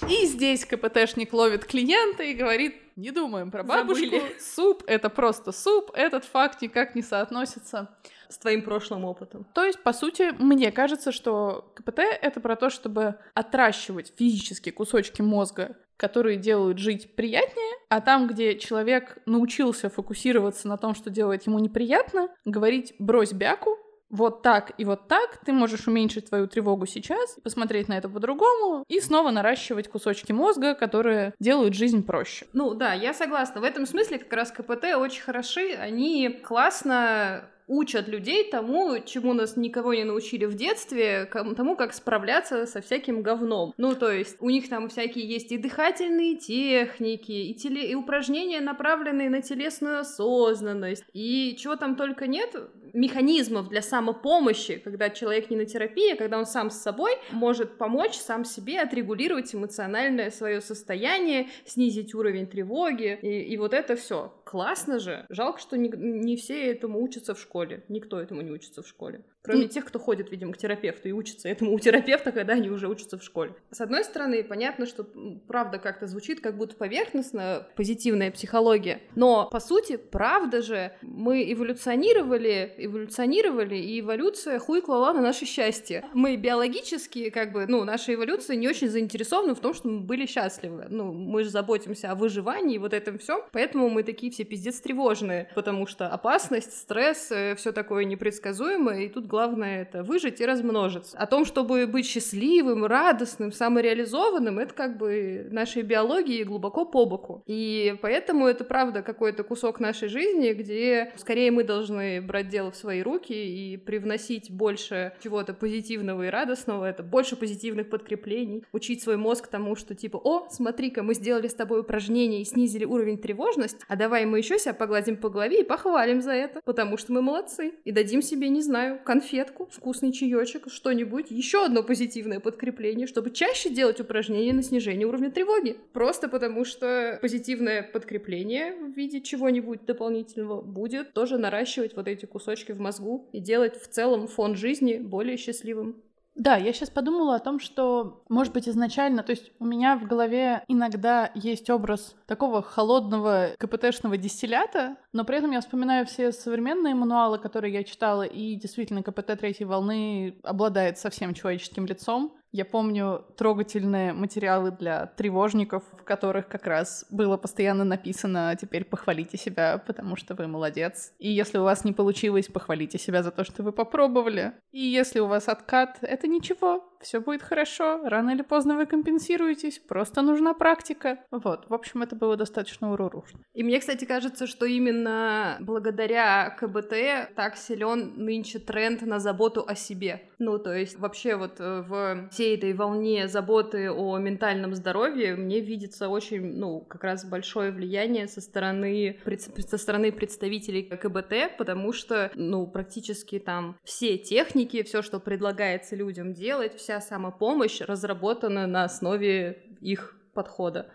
[0.08, 4.36] И здесь КПТшник ловит клиента и говорит, не думаем про бабушку, Забыли.
[4.38, 7.96] суп— это просто суп, этот факт никак не соотносится
[8.28, 9.46] с твоим прошлым опытом.
[9.54, 15.22] То есть, по сути, мне кажется, что КПТ— это про то, чтобы отращивать физически кусочки
[15.22, 21.46] мозга, которые делают жить приятнее, а там, где человек научился фокусироваться на том, что делает
[21.46, 23.76] ему неприятно, говорить «брось бяку»,
[24.10, 28.84] вот так и вот так, ты можешь уменьшить твою тревогу сейчас, посмотреть на это по-другому
[28.88, 32.46] и снова наращивать кусочки мозга, которые делают жизнь проще.
[32.54, 33.60] Ну да, я согласна.
[33.60, 35.74] В этом смысле как раз КПТ очень хороши.
[35.74, 42.66] Они классно учат людей тому, чему нас никого не научили в детстве, тому, как справляться
[42.66, 43.74] со всяким говном.
[43.76, 47.90] Ну, то есть у них там всякие есть и дыхательные техники, и, теле...
[47.90, 52.56] и упражнения, направленные на телесную осознанность, и чего там только нет,
[52.92, 58.16] механизмов для самопомощи, когда человек не на терапии, когда он сам с собой может помочь
[58.16, 64.98] сам себе отрегулировать эмоциональное свое состояние, снизить уровень тревоги, и, и вот это все классно
[64.98, 65.26] же.
[65.28, 67.84] Жалко, что не, не все этому учатся в школе.
[67.88, 69.24] Никто этому не учится в школе.
[69.48, 69.68] Кроме mm.
[69.68, 73.16] тех, кто ходит, видимо, к терапевту и учится этому у терапевта, когда они уже учатся
[73.18, 73.54] в школе.
[73.70, 75.06] С одной стороны, понятно, что
[75.46, 79.00] правда как-то звучит, как будто поверхностно позитивная психология.
[79.14, 86.04] Но, по сути, правда же, мы эволюционировали, эволюционировали, и эволюция хуй клала на наше счастье.
[86.12, 90.26] Мы биологически, как бы, ну, наша эволюция не очень заинтересована в том, что мы были
[90.26, 90.88] счастливы.
[90.90, 93.46] Ну, мы же заботимся о выживании и вот этом все.
[93.52, 99.08] Поэтому мы такие все пиздец тревожные, потому что опасность, стресс, э, все такое непредсказуемое, и
[99.08, 101.16] тут главное это выжить и размножиться.
[101.16, 107.42] О том, чтобы быть счастливым, радостным, самореализованным, это как бы нашей биологии глубоко по боку.
[107.46, 112.76] И поэтому это правда какой-то кусок нашей жизни, где скорее мы должны брать дело в
[112.76, 119.16] свои руки и привносить больше чего-то позитивного и радостного, это больше позитивных подкреплений, учить свой
[119.16, 123.84] мозг тому, что типа, о, смотри-ка, мы сделали с тобой упражнение и снизили уровень тревожности,
[123.88, 127.22] а давай мы еще себя погладим по голове и похвалим за это, потому что мы
[127.22, 127.74] молодцы.
[127.84, 133.68] И дадим себе, не знаю, конфетку, вкусный чаечек, что-нибудь, еще одно позитивное подкрепление, чтобы чаще
[133.68, 135.76] делать упражнения на снижение уровня тревоги.
[135.92, 142.72] Просто потому что позитивное подкрепление в виде чего-нибудь дополнительного будет тоже наращивать вот эти кусочки
[142.72, 145.96] в мозгу и делать в целом фон жизни более счастливым.
[146.38, 150.06] Да, я сейчас подумала о том, что, может быть, изначально, то есть у меня в
[150.06, 156.94] голове иногда есть образ такого холодного КПТшного дистиллята, но при этом я вспоминаю все современные
[156.94, 162.37] мануалы, которые я читала, и действительно КПТ третьей волны обладает совсем человеческим лицом.
[162.50, 169.36] Я помню трогательные материалы для тревожников, в которых как раз было постоянно написано «теперь похвалите
[169.36, 171.12] себя, потому что вы молодец».
[171.18, 174.54] И если у вас не получилось, похвалите себя за то, что вы попробовали.
[174.72, 179.78] И если у вас откат, это ничего, все будет хорошо, рано или поздно вы компенсируетесь,
[179.78, 181.18] просто нужна практика.
[181.30, 183.40] Вот, в общем, это было достаточно урурушно.
[183.52, 189.74] И мне, кстати, кажется, что именно благодаря КБТ так силен нынче тренд на заботу о
[189.74, 190.27] себе.
[190.40, 195.58] Ну, то есть вообще вот э, в всей этой волне заботы о ментальном здоровье мне
[195.58, 199.18] видится очень, ну, как раз большое влияние со стороны,
[199.66, 206.34] со стороны представителей КБТ, потому что, ну, практически там все техники, все, что предлагается людям
[206.34, 210.88] делать, вся самопомощь разработана на основе их подхода.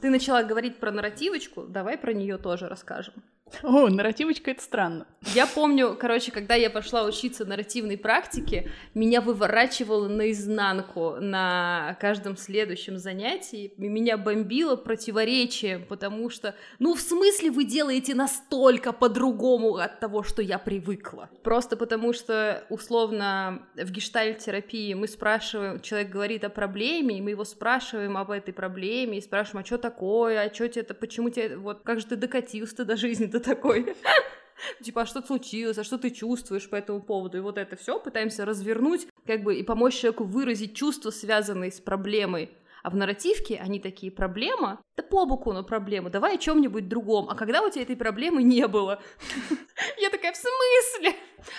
[0.00, 3.14] Ты начала говорить про нарративочку, давай про нее тоже расскажем.
[3.62, 5.06] О, нарративочка— это странно.
[5.34, 12.98] Я помню, короче, когда я пошла учиться нарративной практике, меня выворачивало наизнанку на каждом следующем
[12.98, 19.98] занятии, и меня бомбило противоречием, потому что, ну, в смысле вы делаете настолько по-другому от
[20.00, 21.28] того, что я привыкла?
[21.42, 27.44] Просто потому что, условно, в гештальт-терапии мы спрашиваем, человек говорит о проблеме, и мы его
[27.44, 31.56] спрашиваем об этой проблеме, и спрашиваем, а что такое, а что тебе это, почему тебе,
[31.56, 33.94] вот, как же ты докатился до жизни, ты такой.
[34.82, 37.38] Типа, а что случилось, а что ты чувствуешь по этому поводу?
[37.38, 41.80] И вот это все пытаемся развернуть, как бы, и помочь человеку выразить чувства, связанные с
[41.80, 42.50] проблемой.
[42.82, 44.80] А в нарративке они такие, проблема?
[44.96, 47.28] Да по боку на проблему, давай о чем-нибудь другом.
[47.28, 49.02] А когда у тебя этой проблемы не было?
[49.98, 51.16] Я такая, в смысле?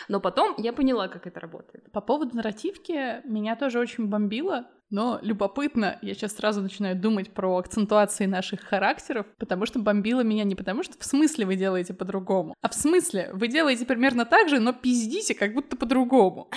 [0.08, 1.90] Но потом я поняла, как это работает.
[1.92, 7.58] По поводу нарративки меня тоже очень бомбило, но любопытно, я сейчас сразу начинаю думать про
[7.58, 12.56] акцентуации наших характеров, потому что бомбило меня не потому, что в смысле вы делаете по-другому,
[12.62, 16.50] а в смысле вы делаете примерно так же, но пиздите как будто по-другому.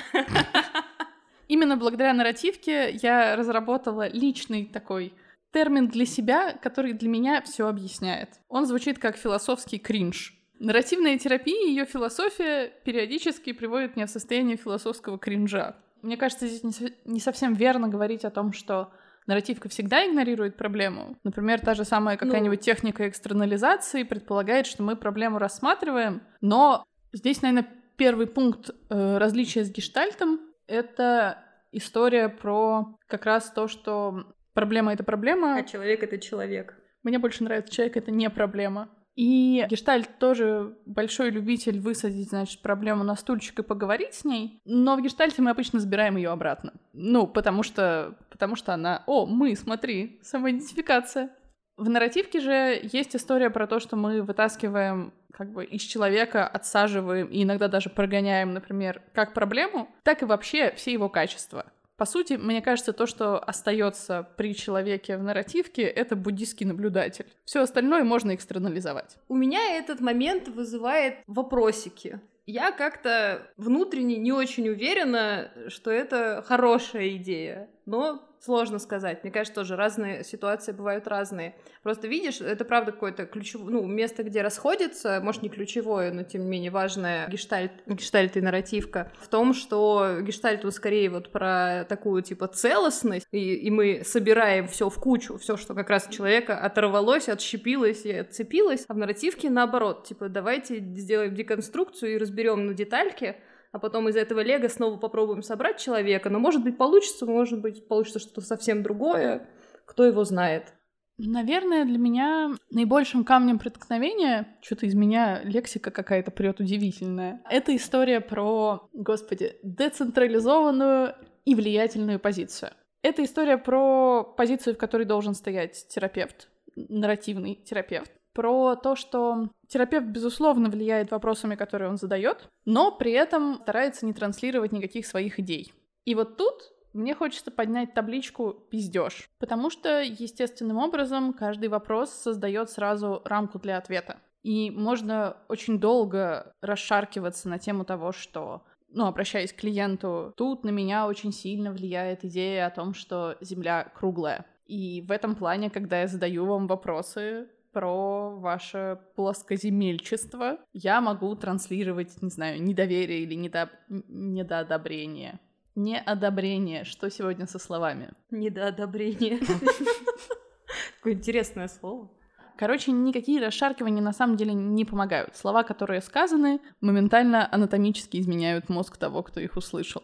[1.49, 5.13] Именно благодаря нарративке я разработала личный такой
[5.53, 8.31] термин для себя, который для меня все объясняет.
[8.49, 10.35] Он звучит как философский кринж.
[10.59, 15.77] Нарративная терапия и ее философия периодически приводит меня в состояние философского кринжа.
[16.03, 18.93] Мне кажется, здесь не, не совсем верно говорить о том, что
[19.27, 21.17] нарративка всегда игнорирует проблему.
[21.25, 22.27] Например, та же самая ну.
[22.27, 22.65] какая-нибудь ну...
[22.65, 29.71] техника экстернализации предполагает, что мы проблему рассматриваем, но здесь, наверное, первый пункт э, различия с
[29.71, 31.39] гештальтом— это
[31.71, 35.57] история про как раз то, что проблема— это проблема.
[35.57, 36.77] А человек— это человек.
[37.03, 38.89] Мне больше нравится человек— это не проблема.
[39.15, 44.61] И Гештальт тоже большой любитель высадить, значит, проблему на стульчик и поговорить с ней.
[44.65, 46.73] Но в Гештальте мы обычно забираем ее обратно.
[46.93, 49.03] Ну, потому что, потому что она...
[49.07, 51.31] О, мы, смотри, самоидентификация.
[51.77, 57.27] В нарративке же есть история про то, что мы вытаскиваем как бы из человека, отсаживаем
[57.29, 61.67] и иногда даже прогоняем, например, как проблему, так и вообще все его качества.
[62.03, 67.27] По сути, мне кажется, то, что остается при человеке в нарративке, это буддийский наблюдатель.
[67.45, 69.19] Все остальное можно экстернализовать.
[69.29, 72.19] У меня этот момент вызывает вопросики.
[72.45, 77.69] Я как-то внутренне не очень уверена, что это хорошая идея.
[77.87, 79.23] Но сложно сказать.
[79.23, 81.55] Мне кажется, тоже разные ситуации бывают разные.
[81.83, 86.43] Просто видишь, это правда какое-то ключевое, ну, место, где расходится, может, не ключевое, но тем
[86.43, 91.85] не менее важное гештальт, гештальт и нарративка, в том, что гештальт, он скорее вот про
[91.89, 96.59] такую, типа, целостность, и, и мы собираем все в кучу, все, что как раз человека
[96.59, 102.75] оторвалось, отщепилось и отцепилось, а в нарративке наоборот, типа, давайте сделаем деконструкцию и разберем на
[102.75, 103.37] детальки,
[103.73, 106.31] а потом из этого лего снова попробуем собрать человека.
[106.31, 109.49] Но может быть получится, может быть получится что-то совсем другое.
[109.87, 110.75] Кто его знает.
[111.19, 118.21] Наверное, для меня наибольшим камнем преткновения, что-то из меня лексика какая-то прет удивительная, это история
[118.21, 122.71] про, господи, децентрализованную и влиятельную позицию.
[123.03, 130.07] Это история про позицию, в которой должен стоять терапевт, нарративный терапевт, про то, что терапевт,
[130.07, 135.73] безусловно, влияет вопросами, которые он задает, но при этом старается не транслировать никаких своих идей.
[136.05, 142.71] И вот тут мне хочется поднять табличку «пиздеж», потому что естественным образом каждый вопрос создает
[142.71, 144.19] сразу рамку для ответа.
[144.43, 148.65] И можно очень долго расшаркиваться на тему того, что
[148.95, 153.91] ну, обращаясь к клиенту, тут на меня очень сильно влияет идея о том, что Земля
[153.95, 154.45] круглая.
[154.67, 162.21] И в этом плане, когда я задаю вам вопросы, про ваше плоскоземельчество, я могу транслировать,
[162.23, 163.71] не знаю, недоверие или недо...
[163.89, 165.41] недоодобрение.
[165.75, 166.85] Неодобрение.
[166.85, 168.13] Что сегодня со словами?
[168.31, 169.41] Недоодобрение.
[170.97, 172.11] Какое интересное слово.
[172.59, 175.35] Короче, никакие расшаркивания на самом деле не помогают.
[175.35, 180.03] Слова, которые сказаны, моментально анатомически изменяют мозг того, кто их услышал.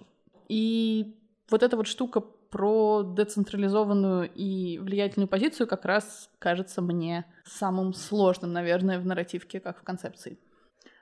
[0.49, 1.15] И
[1.51, 8.53] вот эта вот штука про децентрализованную и влиятельную позицию как раз кажется мне самым сложным,
[8.53, 10.39] наверное, в нарративке, как в концепции.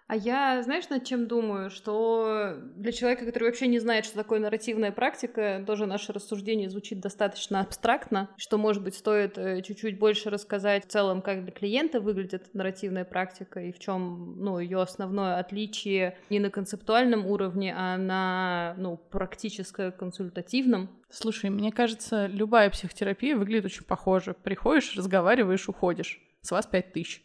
[0.08, 1.68] А я, знаешь, над чем думаю?
[1.70, 7.00] Что для человека, который вообще не знает, что такое нарративная практика, тоже наше рассуждение звучит
[7.00, 12.00] достаточно абстрактно, что, может быть, стоит э, чуть-чуть больше рассказать в целом, как для клиента
[12.00, 17.96] выглядит нарративная практика и в чем, ну, ее основное отличие не на концептуальном уровне, а
[17.96, 20.88] на, ну, практическо-консультативном.
[21.10, 24.34] Слушай, мне кажется, любая психотерапия выглядит очень похоже.
[24.34, 26.20] Приходишь, разговариваешь, уходишь.
[26.42, 27.24] С вас пять тысяч.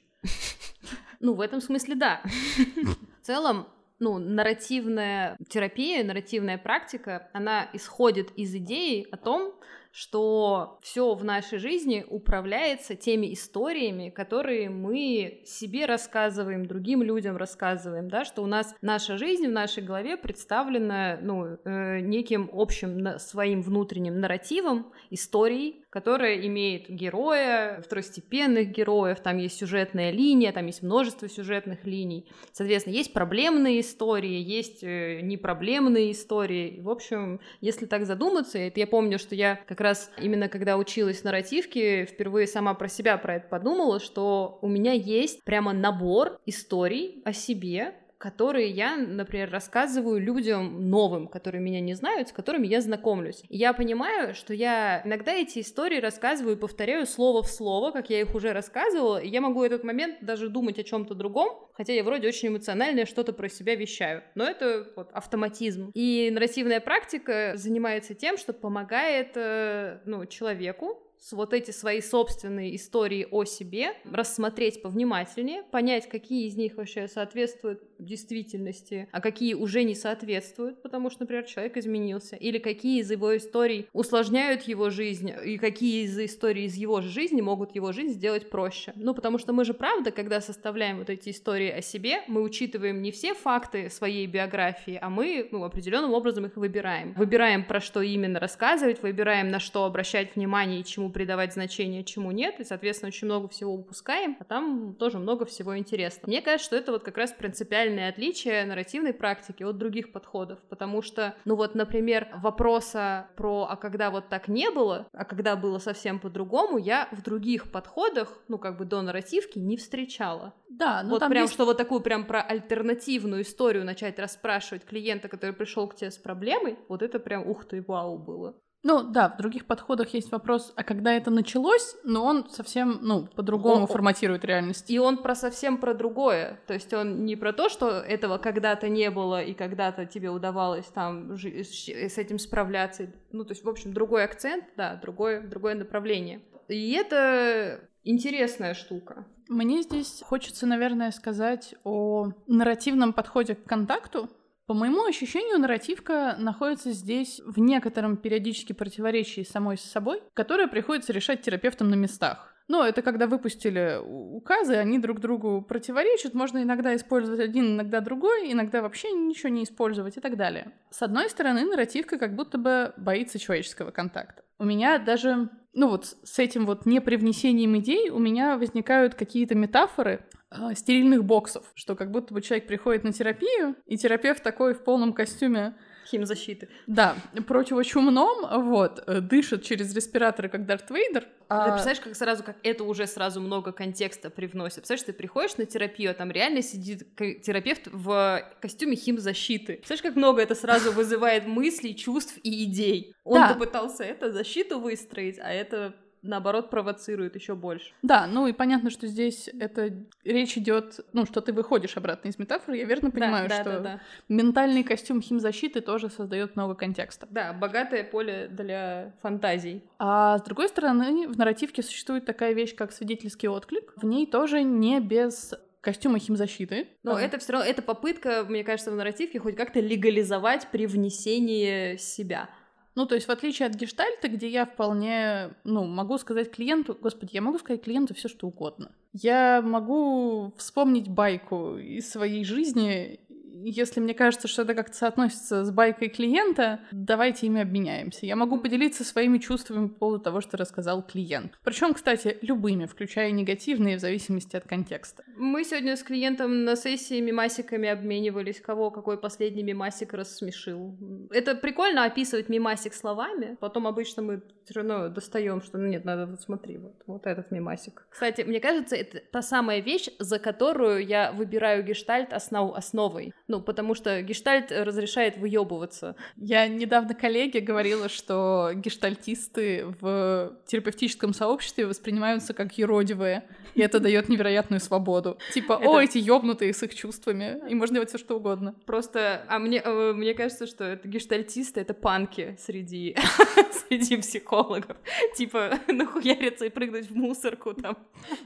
[1.21, 2.21] Ну, в этом смысле да.
[3.21, 3.67] В целом,
[3.99, 9.53] ну, нарративная терапия, нарративная практика, она исходит из идеи о том,
[9.91, 18.09] что все в нашей жизни управляется теми историями, которые мы себе рассказываем, другим людям рассказываем,
[18.09, 23.61] да, что у нас наша жизнь в нашей голове представлена, ну, э, неким общим своим
[23.61, 31.27] внутренним нарративом, историей, которая имеет героя, второстепенных героев, там есть сюжетная линия, там есть множество
[31.27, 32.25] сюжетных линий.
[32.53, 36.79] Соответственно, есть проблемные истории, есть э, непроблемные истории.
[36.79, 41.25] В общем, если так задуматься, это я помню, что я как раз именно когда училась
[41.25, 47.21] нарративке, впервые сама про себя про это подумала, что у меня есть прямо набор историй
[47.25, 52.79] о себе, которые я, например, рассказываю людям новым, которые меня не знают, с которыми я
[52.79, 53.41] знакомлюсь.
[53.49, 58.11] И я понимаю, что я иногда эти истории рассказываю и повторяю слово в слово, как
[58.11, 61.93] я их уже рассказывала, и я могу этот момент даже думать о чем-то другом, хотя
[61.93, 64.21] я вроде очень эмоциональная, что-то про себя вещаю.
[64.35, 65.89] Но это вот автоматизм.
[65.95, 73.27] И нарративная практика занимается тем, что помогает э, ну, человеку вот эти свои собственные истории
[73.29, 79.93] о себе, рассмотреть повнимательнее, понять, какие из них вообще соответствуют действительности, а какие уже не
[79.93, 85.57] соответствуют, потому что, например, человек изменился, или какие из его историй усложняют его жизнь, и
[85.57, 88.93] какие из историй из его же жизни могут его жизнь сделать проще.
[88.95, 93.01] Ну, потому что мы же, правда, когда составляем вот эти истории о себе, мы учитываем
[93.01, 97.13] не все факты своей биографии, а мы, ну, определенным образом их выбираем.
[97.13, 102.31] Выбираем, про что именно рассказывать, выбираем, на что обращать внимание и чему придавать значение, чему
[102.31, 106.29] нет, и, соответственно, очень много всего упускаем, а там тоже много всего интересного.
[106.29, 111.01] Мне кажется, что это вот как раз принципиальное отличие нарративной практики от других подходов, потому
[111.01, 115.77] что, ну вот, например, вопроса про «а когда вот так не было?», «а когда было
[115.77, 120.53] совсем по-другому?», я в других подходах, ну как бы до нарративки, не встречала.
[120.69, 121.53] Да, ну вот там прям, есть...
[121.53, 126.17] что вот такую прям про альтернативную историю начать расспрашивать клиента, который пришел к тебе с
[126.17, 128.55] проблемой, вот это прям ух ты, вау было.
[128.83, 133.27] Ну да, в других подходах есть вопрос, а когда это началось, но он совсем, ну,
[133.27, 134.89] по-другому форматирует реальность.
[134.89, 136.59] И он про совсем про другое.
[136.65, 140.87] То есть он не про то, что этого когда-то не было и когда-то тебе удавалось
[140.87, 143.11] там с этим справляться.
[143.31, 146.41] Ну, то есть, в общем, другой акцент, да, другое, другое направление.
[146.67, 149.25] И это интересная штука.
[149.47, 154.29] Мне здесь хочется, наверное, сказать о нарративном подходе к контакту,
[154.67, 161.13] По моему ощущению, нарративка находится здесь в некотором периодически противоречии самой с собой, которое приходится
[161.13, 162.51] решать терапевтам на местах.
[162.67, 166.33] Но это когда выпустили указы, они друг другу противоречат.
[166.33, 170.71] Можно иногда использовать один, иногда другой, иногда вообще ничего не использовать и так далее.
[170.89, 174.43] С одной стороны, нарративка как будто бы боится человеческого контакта.
[174.57, 180.25] У меня даже, ну вот с этим вот непривнесением идей у меня возникают какие-то метафоры
[180.51, 184.83] э, стерильных боксов, что как будто бы человек приходит на терапию, и терапевт такой в
[184.83, 185.75] полном костюме
[186.11, 186.67] химзащиты.
[186.87, 187.15] Да,
[187.47, 191.27] противочумном, вот, э, дышит через респираторы, как Дарт Вейдер.
[191.47, 191.65] А...
[191.65, 194.77] Ты представляешь, как сразу, как это уже сразу много контекста привносит.
[194.77, 199.77] Представляешь, ты приходишь на терапию, а там реально сидит терапевт в костюме химзащиты.
[199.77, 203.15] Представляешь, как много это сразу вызывает мыслей, чувств и идей.
[203.23, 203.53] Он да.
[203.53, 207.93] попытался это защиту выстроить, а это наоборот, провоцирует еще больше.
[208.01, 209.93] Да, ну и понятно, что здесь это
[210.23, 212.77] речь идет, ну, что ты выходишь обратно из метафоры.
[212.77, 214.01] Я верно понимаю, да, да, что да, да.
[214.29, 217.27] ментальный костюм химзащиты тоже создает много контекста.
[217.29, 219.83] Да, богатое поле для фантазий.
[219.99, 223.93] А с другой стороны, в нарративке существует такая вещь, как свидетельский отклик.
[223.95, 226.87] В ней тоже не без костюма химзащиты.
[227.03, 227.21] Но а.
[227.21, 232.49] это все равно, это попытка, мне кажется, в нарративке хоть как-то легализовать при внесении себя.
[232.95, 237.31] Ну, то есть, в отличие от гештальта, где я вполне, ну, могу сказать клиенту, господи,
[237.33, 238.91] я могу сказать клиенту все что угодно.
[239.13, 243.19] Я могу вспомнить байку из своей жизни
[243.63, 248.25] если мне кажется, что это как-то соотносится с байкой клиента, давайте ими обменяемся.
[248.25, 251.57] Я могу поделиться своими чувствами по поводу того, что рассказал клиент.
[251.63, 255.23] Причем, кстати, любыми, включая негативные, в зависимости от контекста.
[255.37, 260.97] Мы сегодня с клиентом на сессии мимасиками обменивались, кого какой последний мимасик рассмешил.
[261.31, 266.27] Это прикольно описывать мимасик словами, потом обычно мы все равно достаем, что ну нет, надо
[266.27, 268.05] вот смотри, вот, вот этот мимасик.
[268.09, 273.33] Кстати, мне кажется, это та самая вещь, за которую я выбираю гештальт основ, основой.
[273.51, 276.15] Ну, потому что гештальт разрешает выебываться.
[276.37, 283.43] Я недавно коллеге говорила, что гештальтисты в терапевтическом сообществе воспринимаются как юродивые,
[283.75, 285.37] и это дает невероятную свободу.
[285.53, 288.73] Типа, о, эти ёбнутые с их чувствами, и можно делать все что угодно.
[288.85, 293.17] Просто, а мне, э, мне кажется, что это гештальтисты— это панки среди,
[293.89, 294.95] среди психологов.
[295.35, 297.97] Типа, нахуяриться и прыгнуть в мусорку там.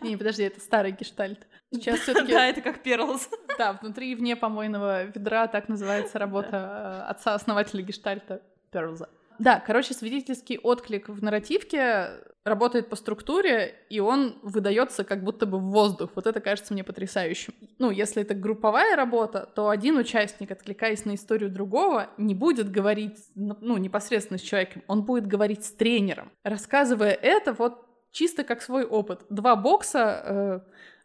[0.01, 1.45] Не, подожди, это старый гештальт.
[1.75, 3.29] Сейчас все таки Да, это как Перлс.
[3.57, 8.41] Да, внутри и вне помойного ведра, так называется работа э, отца-основателя гештальта
[8.71, 9.09] Перлза.
[9.39, 12.11] Да, короче, свидетельский отклик в нарративке
[12.45, 16.11] работает по структуре, и он выдается как будто бы в воздух.
[16.15, 17.53] Вот это кажется мне потрясающим.
[17.79, 23.17] Ну, если это групповая работа, то один участник, откликаясь на историю другого, не будет говорить,
[23.33, 28.85] ну, непосредственно с человеком, он будет говорить с тренером, рассказывая это вот чисто как свой
[28.85, 29.25] опыт.
[29.29, 30.59] Два бокса, э,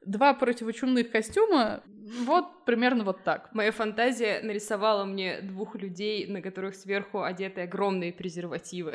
[0.05, 1.83] два противочумных костюма,
[2.25, 3.51] вот примерно вот так.
[3.53, 8.95] Моя фантазия нарисовала мне двух людей, на которых сверху одеты огромные презервативы.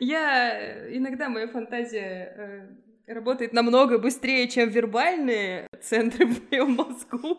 [0.00, 2.68] Я иногда моя фантазия
[3.06, 7.38] э, работает намного быстрее, чем вербальные центры в моем мозгу,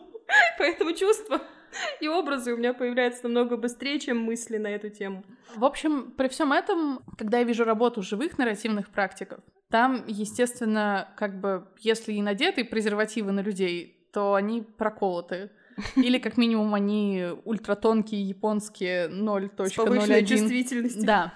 [0.58, 1.40] поэтому чувство
[2.00, 5.24] и образы у меня появляются намного быстрее, чем мысли на эту тему.
[5.54, 9.40] В общем, при всем этом, когда я вижу работу живых нарративных практиков,
[9.70, 15.50] там, естественно, как бы, если и надеты презервативы на людей, то они проколоты.
[15.96, 19.68] Или, как минимум, они ультратонкие, японские 0.01.
[19.68, 21.04] С повышенной чувствительностью.
[21.04, 21.34] Да.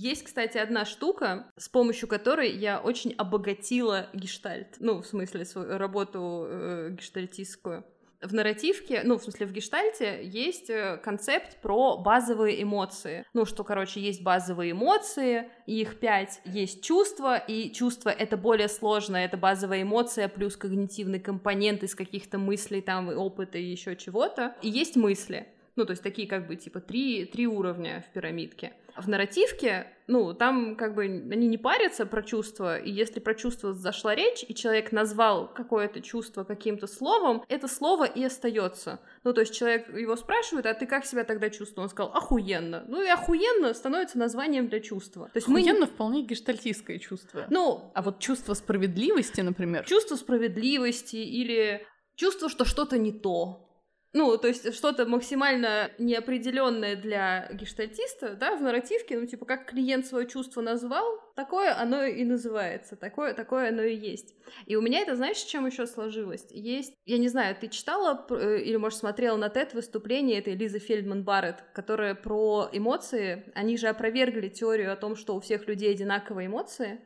[0.00, 4.76] Есть, кстати, одна штука, с помощью которой я очень обогатила гештальт.
[4.78, 7.84] Ну, в смысле, свою работу э, гештальтистскую
[8.20, 13.24] в нарративке, ну, в смысле, в гештальте есть э, концепт про базовые эмоции.
[13.32, 19.24] Ну, что, короче, есть базовые эмоции, их пять, есть чувства, и чувство— это более сложное,
[19.24, 24.56] это базовая эмоция плюс когнитивный компонент из каких-то мыслей, там, опыта и еще чего-то.
[24.62, 25.46] И есть мысли.
[25.78, 28.72] Ну, то есть такие как бы типа три, три уровня в пирамидке.
[28.96, 33.72] В нарративке, ну, там как бы они не парятся про чувства, и если про чувство
[33.72, 38.98] зашла речь, и человек назвал какое-то чувство каким-то словом, это слово и остается.
[39.22, 41.84] Ну, то есть человек его спрашивает, а ты как себя тогда чувствовал?
[41.84, 42.84] Он сказал, охуенно.
[42.88, 45.26] Ну, и охуенно становится названием для чувства.
[45.26, 45.86] То есть охуенно мы...
[45.86, 47.46] вполне гештальтистское чувство.
[47.50, 49.84] Ну, а вот чувство справедливости, например.
[49.84, 53.67] Чувство справедливости или чувство, что что-то не то.
[54.14, 60.06] Ну, то есть что-то максимально неопределенное для гештальтиста, да, в нарративке, ну, типа, как клиент
[60.06, 61.04] свое чувство назвал,
[61.36, 64.34] такое оно и называется, такое, такое оно и есть.
[64.64, 66.46] И у меня это, знаешь, с чем еще сложилось?
[66.50, 70.78] Есть, я не знаю, ты читала э, или, может, смотрела на TED выступление этой Лизы
[70.78, 75.92] Фельдман Барретт, которая про эмоции, они же опровергли теорию о том, что у всех людей
[75.92, 77.00] одинаковые эмоции.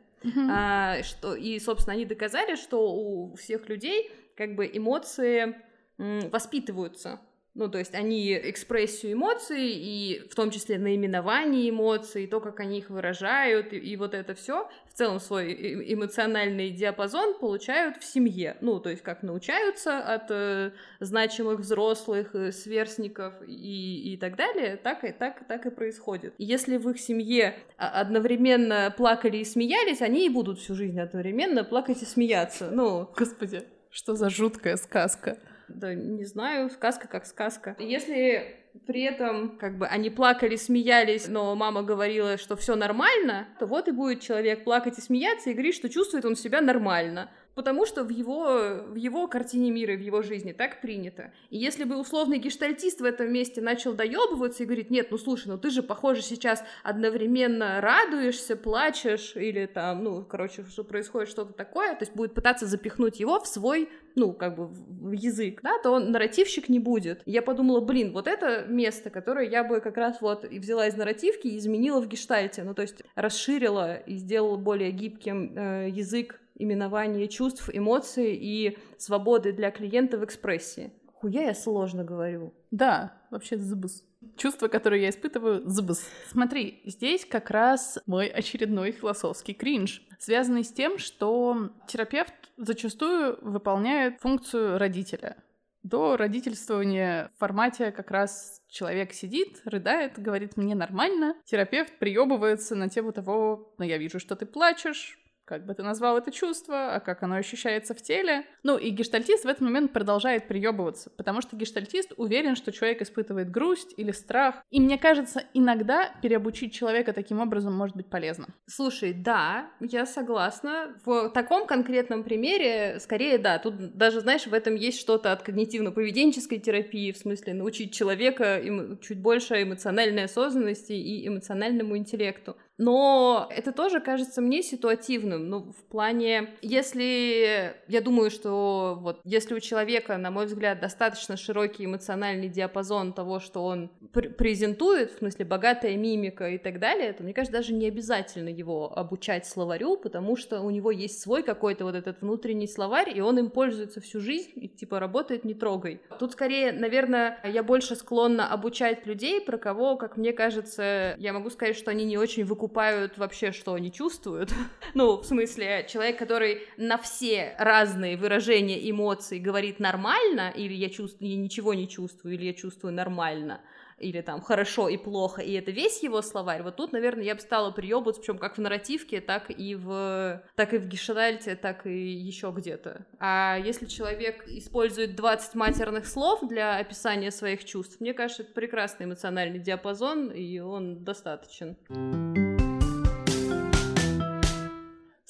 [0.49, 5.55] А, что, и, собственно, они доказали, что у всех людей как бы эмоции
[5.97, 7.19] воспитываются.
[7.55, 12.79] Ну, то есть они экспрессию эмоций, и в том числе наименование эмоций, то, как они
[12.79, 18.03] их выражают, и, и вот это все, в целом свой э- эмоциональный диапазон получают в
[18.05, 18.57] семье.
[18.61, 24.75] Ну, то есть как научаются от э, значимых взрослых, э, сверстников и, и так далее,
[24.75, 26.33] так и, так, так и происходит.
[26.39, 31.63] Если в их семье а, одновременно плакали и смеялись, они и будут всю жизнь одновременно
[31.63, 32.71] плакать и смеяться.
[32.71, 35.37] Ну, Господи, что за жуткая сказка.
[35.67, 37.75] Да, не знаю, сказка как сказка.
[37.79, 43.65] Если при этом как бы они плакали, смеялись, но мама говорила, что все нормально, то
[43.65, 47.29] вот и будет человек плакать и смеяться и говорить, что чувствует он себя нормально.
[47.55, 51.31] Потому что в его, в его картине мира в его жизни так принято.
[51.49, 55.47] И если бы условный гештальтист в этом месте начал доебываться и говорить, нет, ну слушай,
[55.47, 61.53] ну ты же, похоже, сейчас одновременно радуешься, плачешь, или там, ну, короче, что происходит что-то
[61.53, 65.77] такое, то есть будет пытаться запихнуть его в свой, ну, как бы, в язык, да,
[65.79, 67.21] то он нарративщик не будет.
[67.25, 70.95] Я подумала, блин, вот это место, которое я бы как раз вот и взяла из
[70.95, 76.39] нарративки и изменила в гештальте, ну, то есть расширила и сделала более гибким э, язык
[76.55, 80.91] именования чувств, эмоций и свободы для клиента в экспрессии.
[81.13, 82.53] Хуя я сложно говорю.
[82.71, 84.03] Да, вообще забыс.
[84.35, 86.05] Чувства, которые я испытываю, забыс.
[86.27, 94.19] Смотри, здесь как раз мой очередной философский кринж, связанный с тем, что терапевт зачастую выполняет
[94.21, 95.37] функцию родителя.
[95.81, 102.89] До родительствования в формате как раз человек сидит, рыдает, говорит «мне нормально», терапевт приебывается на
[102.89, 105.19] тему того «но я вижу, что ты плачешь»,
[105.53, 108.43] как бы ты назвал это чувство, а как оно ощущается в теле.
[108.63, 113.51] Ну, и гештальтист в этот момент продолжает приебываться, потому что гештальтист уверен, что человек испытывает
[113.51, 114.55] грусть или страх.
[114.71, 118.47] И мне кажется, иногда переобучить человека таким образом может быть полезно.
[118.65, 120.95] Слушай, да, я согласна.
[121.05, 126.57] В таком конкретном примере, скорее, да, тут даже, знаешь, в этом есть что-то от когнитивно-поведенческой
[126.57, 128.59] терапии, в смысле научить человека
[129.01, 132.57] чуть больше эмоциональной осознанности и эмоциональному интеллекту.
[132.83, 139.53] Но это тоже кажется мне ситуативным, ну, в плане, если, я думаю, что вот, если
[139.53, 145.19] у человека, на мой взгляд, достаточно широкий эмоциональный диапазон того, что он пр- презентует, в
[145.19, 149.95] смысле богатая мимика и так далее, то, мне кажется, даже не обязательно его обучать словарю,
[149.95, 154.01] потому что у него есть свой какой-то вот этот внутренний словарь, и он им пользуется
[154.01, 156.01] всю жизнь, и типа работает не трогай.
[156.19, 161.49] Тут скорее, наверное, я больше склонна обучать людей, про кого, как мне кажется, я могу
[161.49, 164.53] сказать, что они не очень выкупают вообще, что они чувствуют.
[164.95, 171.31] Ну, в смысле, человек, который на все разные выражения эмоций говорит нормально, или я чувствую,
[171.31, 173.61] я ничего не чувствую, или я чувствую нормально,
[173.97, 177.41] или там хорошо и плохо, и это весь его словарь, вот тут, наверное, я бы
[177.41, 182.11] стала приебываться, причем как в нарративке, так и в, так и в гешедальте, так и
[182.11, 183.05] еще где-то.
[183.19, 189.05] А если человек использует 20 матерных слов для описания своих чувств, мне кажется, это прекрасный
[189.05, 191.77] эмоциональный диапазон, и он достаточен.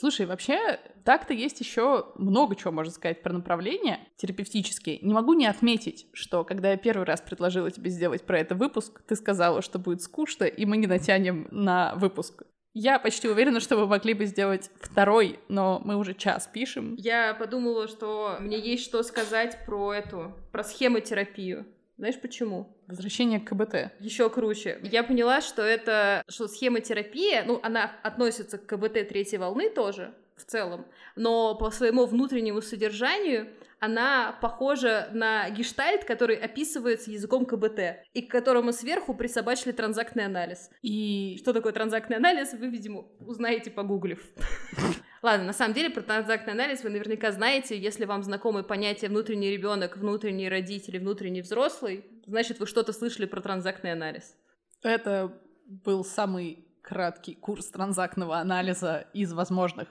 [0.04, 5.00] Слушай, вообще, так-то есть еще много чего можно сказать про направления терапевтические.
[5.00, 9.02] Не могу не отметить, что когда я первый раз предложила тебе сделать про это выпуск,
[9.08, 12.44] ты сказала, что будет скучно, и мы не натянем на выпуск.
[12.74, 16.96] Я почти уверена, что мы могли бы сделать второй, но мы уже час пишем.
[16.98, 21.66] Я подумала, что мне есть что сказать про эту, про схемотерапию.
[21.98, 22.76] Знаешь почему?
[22.88, 23.94] Возвращение к КБТ.
[24.00, 24.80] Еще круче.
[24.84, 30.44] Я поняла, что это, что схемотерапия, ну, она относится к КБТ третьей волны тоже, в
[30.46, 30.86] целом,
[31.16, 38.32] но по своему внутреннему содержанию она похожа на гештальт, который описывается языком КБТ, и к
[38.32, 40.70] которому сверху присобачили транзактный анализ.
[40.82, 44.26] И Что такое транзактный анализ, вы, видимо, узнаете, погуглив.
[45.24, 49.52] Ладно, на самом деле про транзактный анализ вы наверняка знаете, если вам знакомы понятия внутренний
[49.52, 54.36] ребенок, внутренний родитель, внутренний взрослый, значит, вы что-то слышали про транзактный анализ.
[54.82, 55.34] это
[55.66, 59.88] был самый краткий курс транзактного анализа из возможных.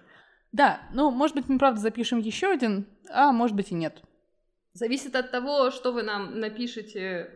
[0.53, 4.03] Да, ну, может быть, мы правда запишем еще один, а может быть и нет.
[4.75, 7.31] Зависит от того, что вы нам напишете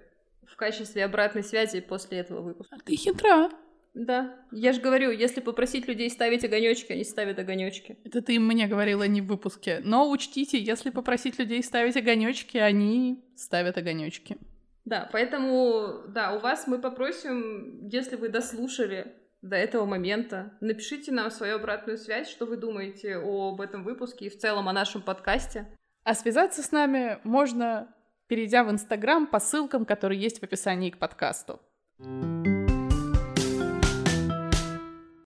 [0.47, 2.77] в качестве обратной связи после этого выпуска.
[2.77, 3.49] А ты хитра.
[3.97, 7.97] Да, я же говорю, если попросить людей ставить огонечки, они ставят огонечки.
[8.05, 9.81] Это ты мне говорила не в выпуске.
[9.83, 14.37] Но учтите, если попросить людей ставить огонечки, они ставят огонечки.
[14.85, 21.31] Да, поэтому, да, у вас мы попросим, если вы дослушали до этого момента, напишите нам
[21.31, 25.75] свою обратную связь, что вы думаете об этом выпуске и в целом о нашем подкасте.
[26.05, 27.89] А связаться с нами можно,
[28.27, 31.61] перейдя в Инстаграм по ссылкам, которые есть в описании к подкасту.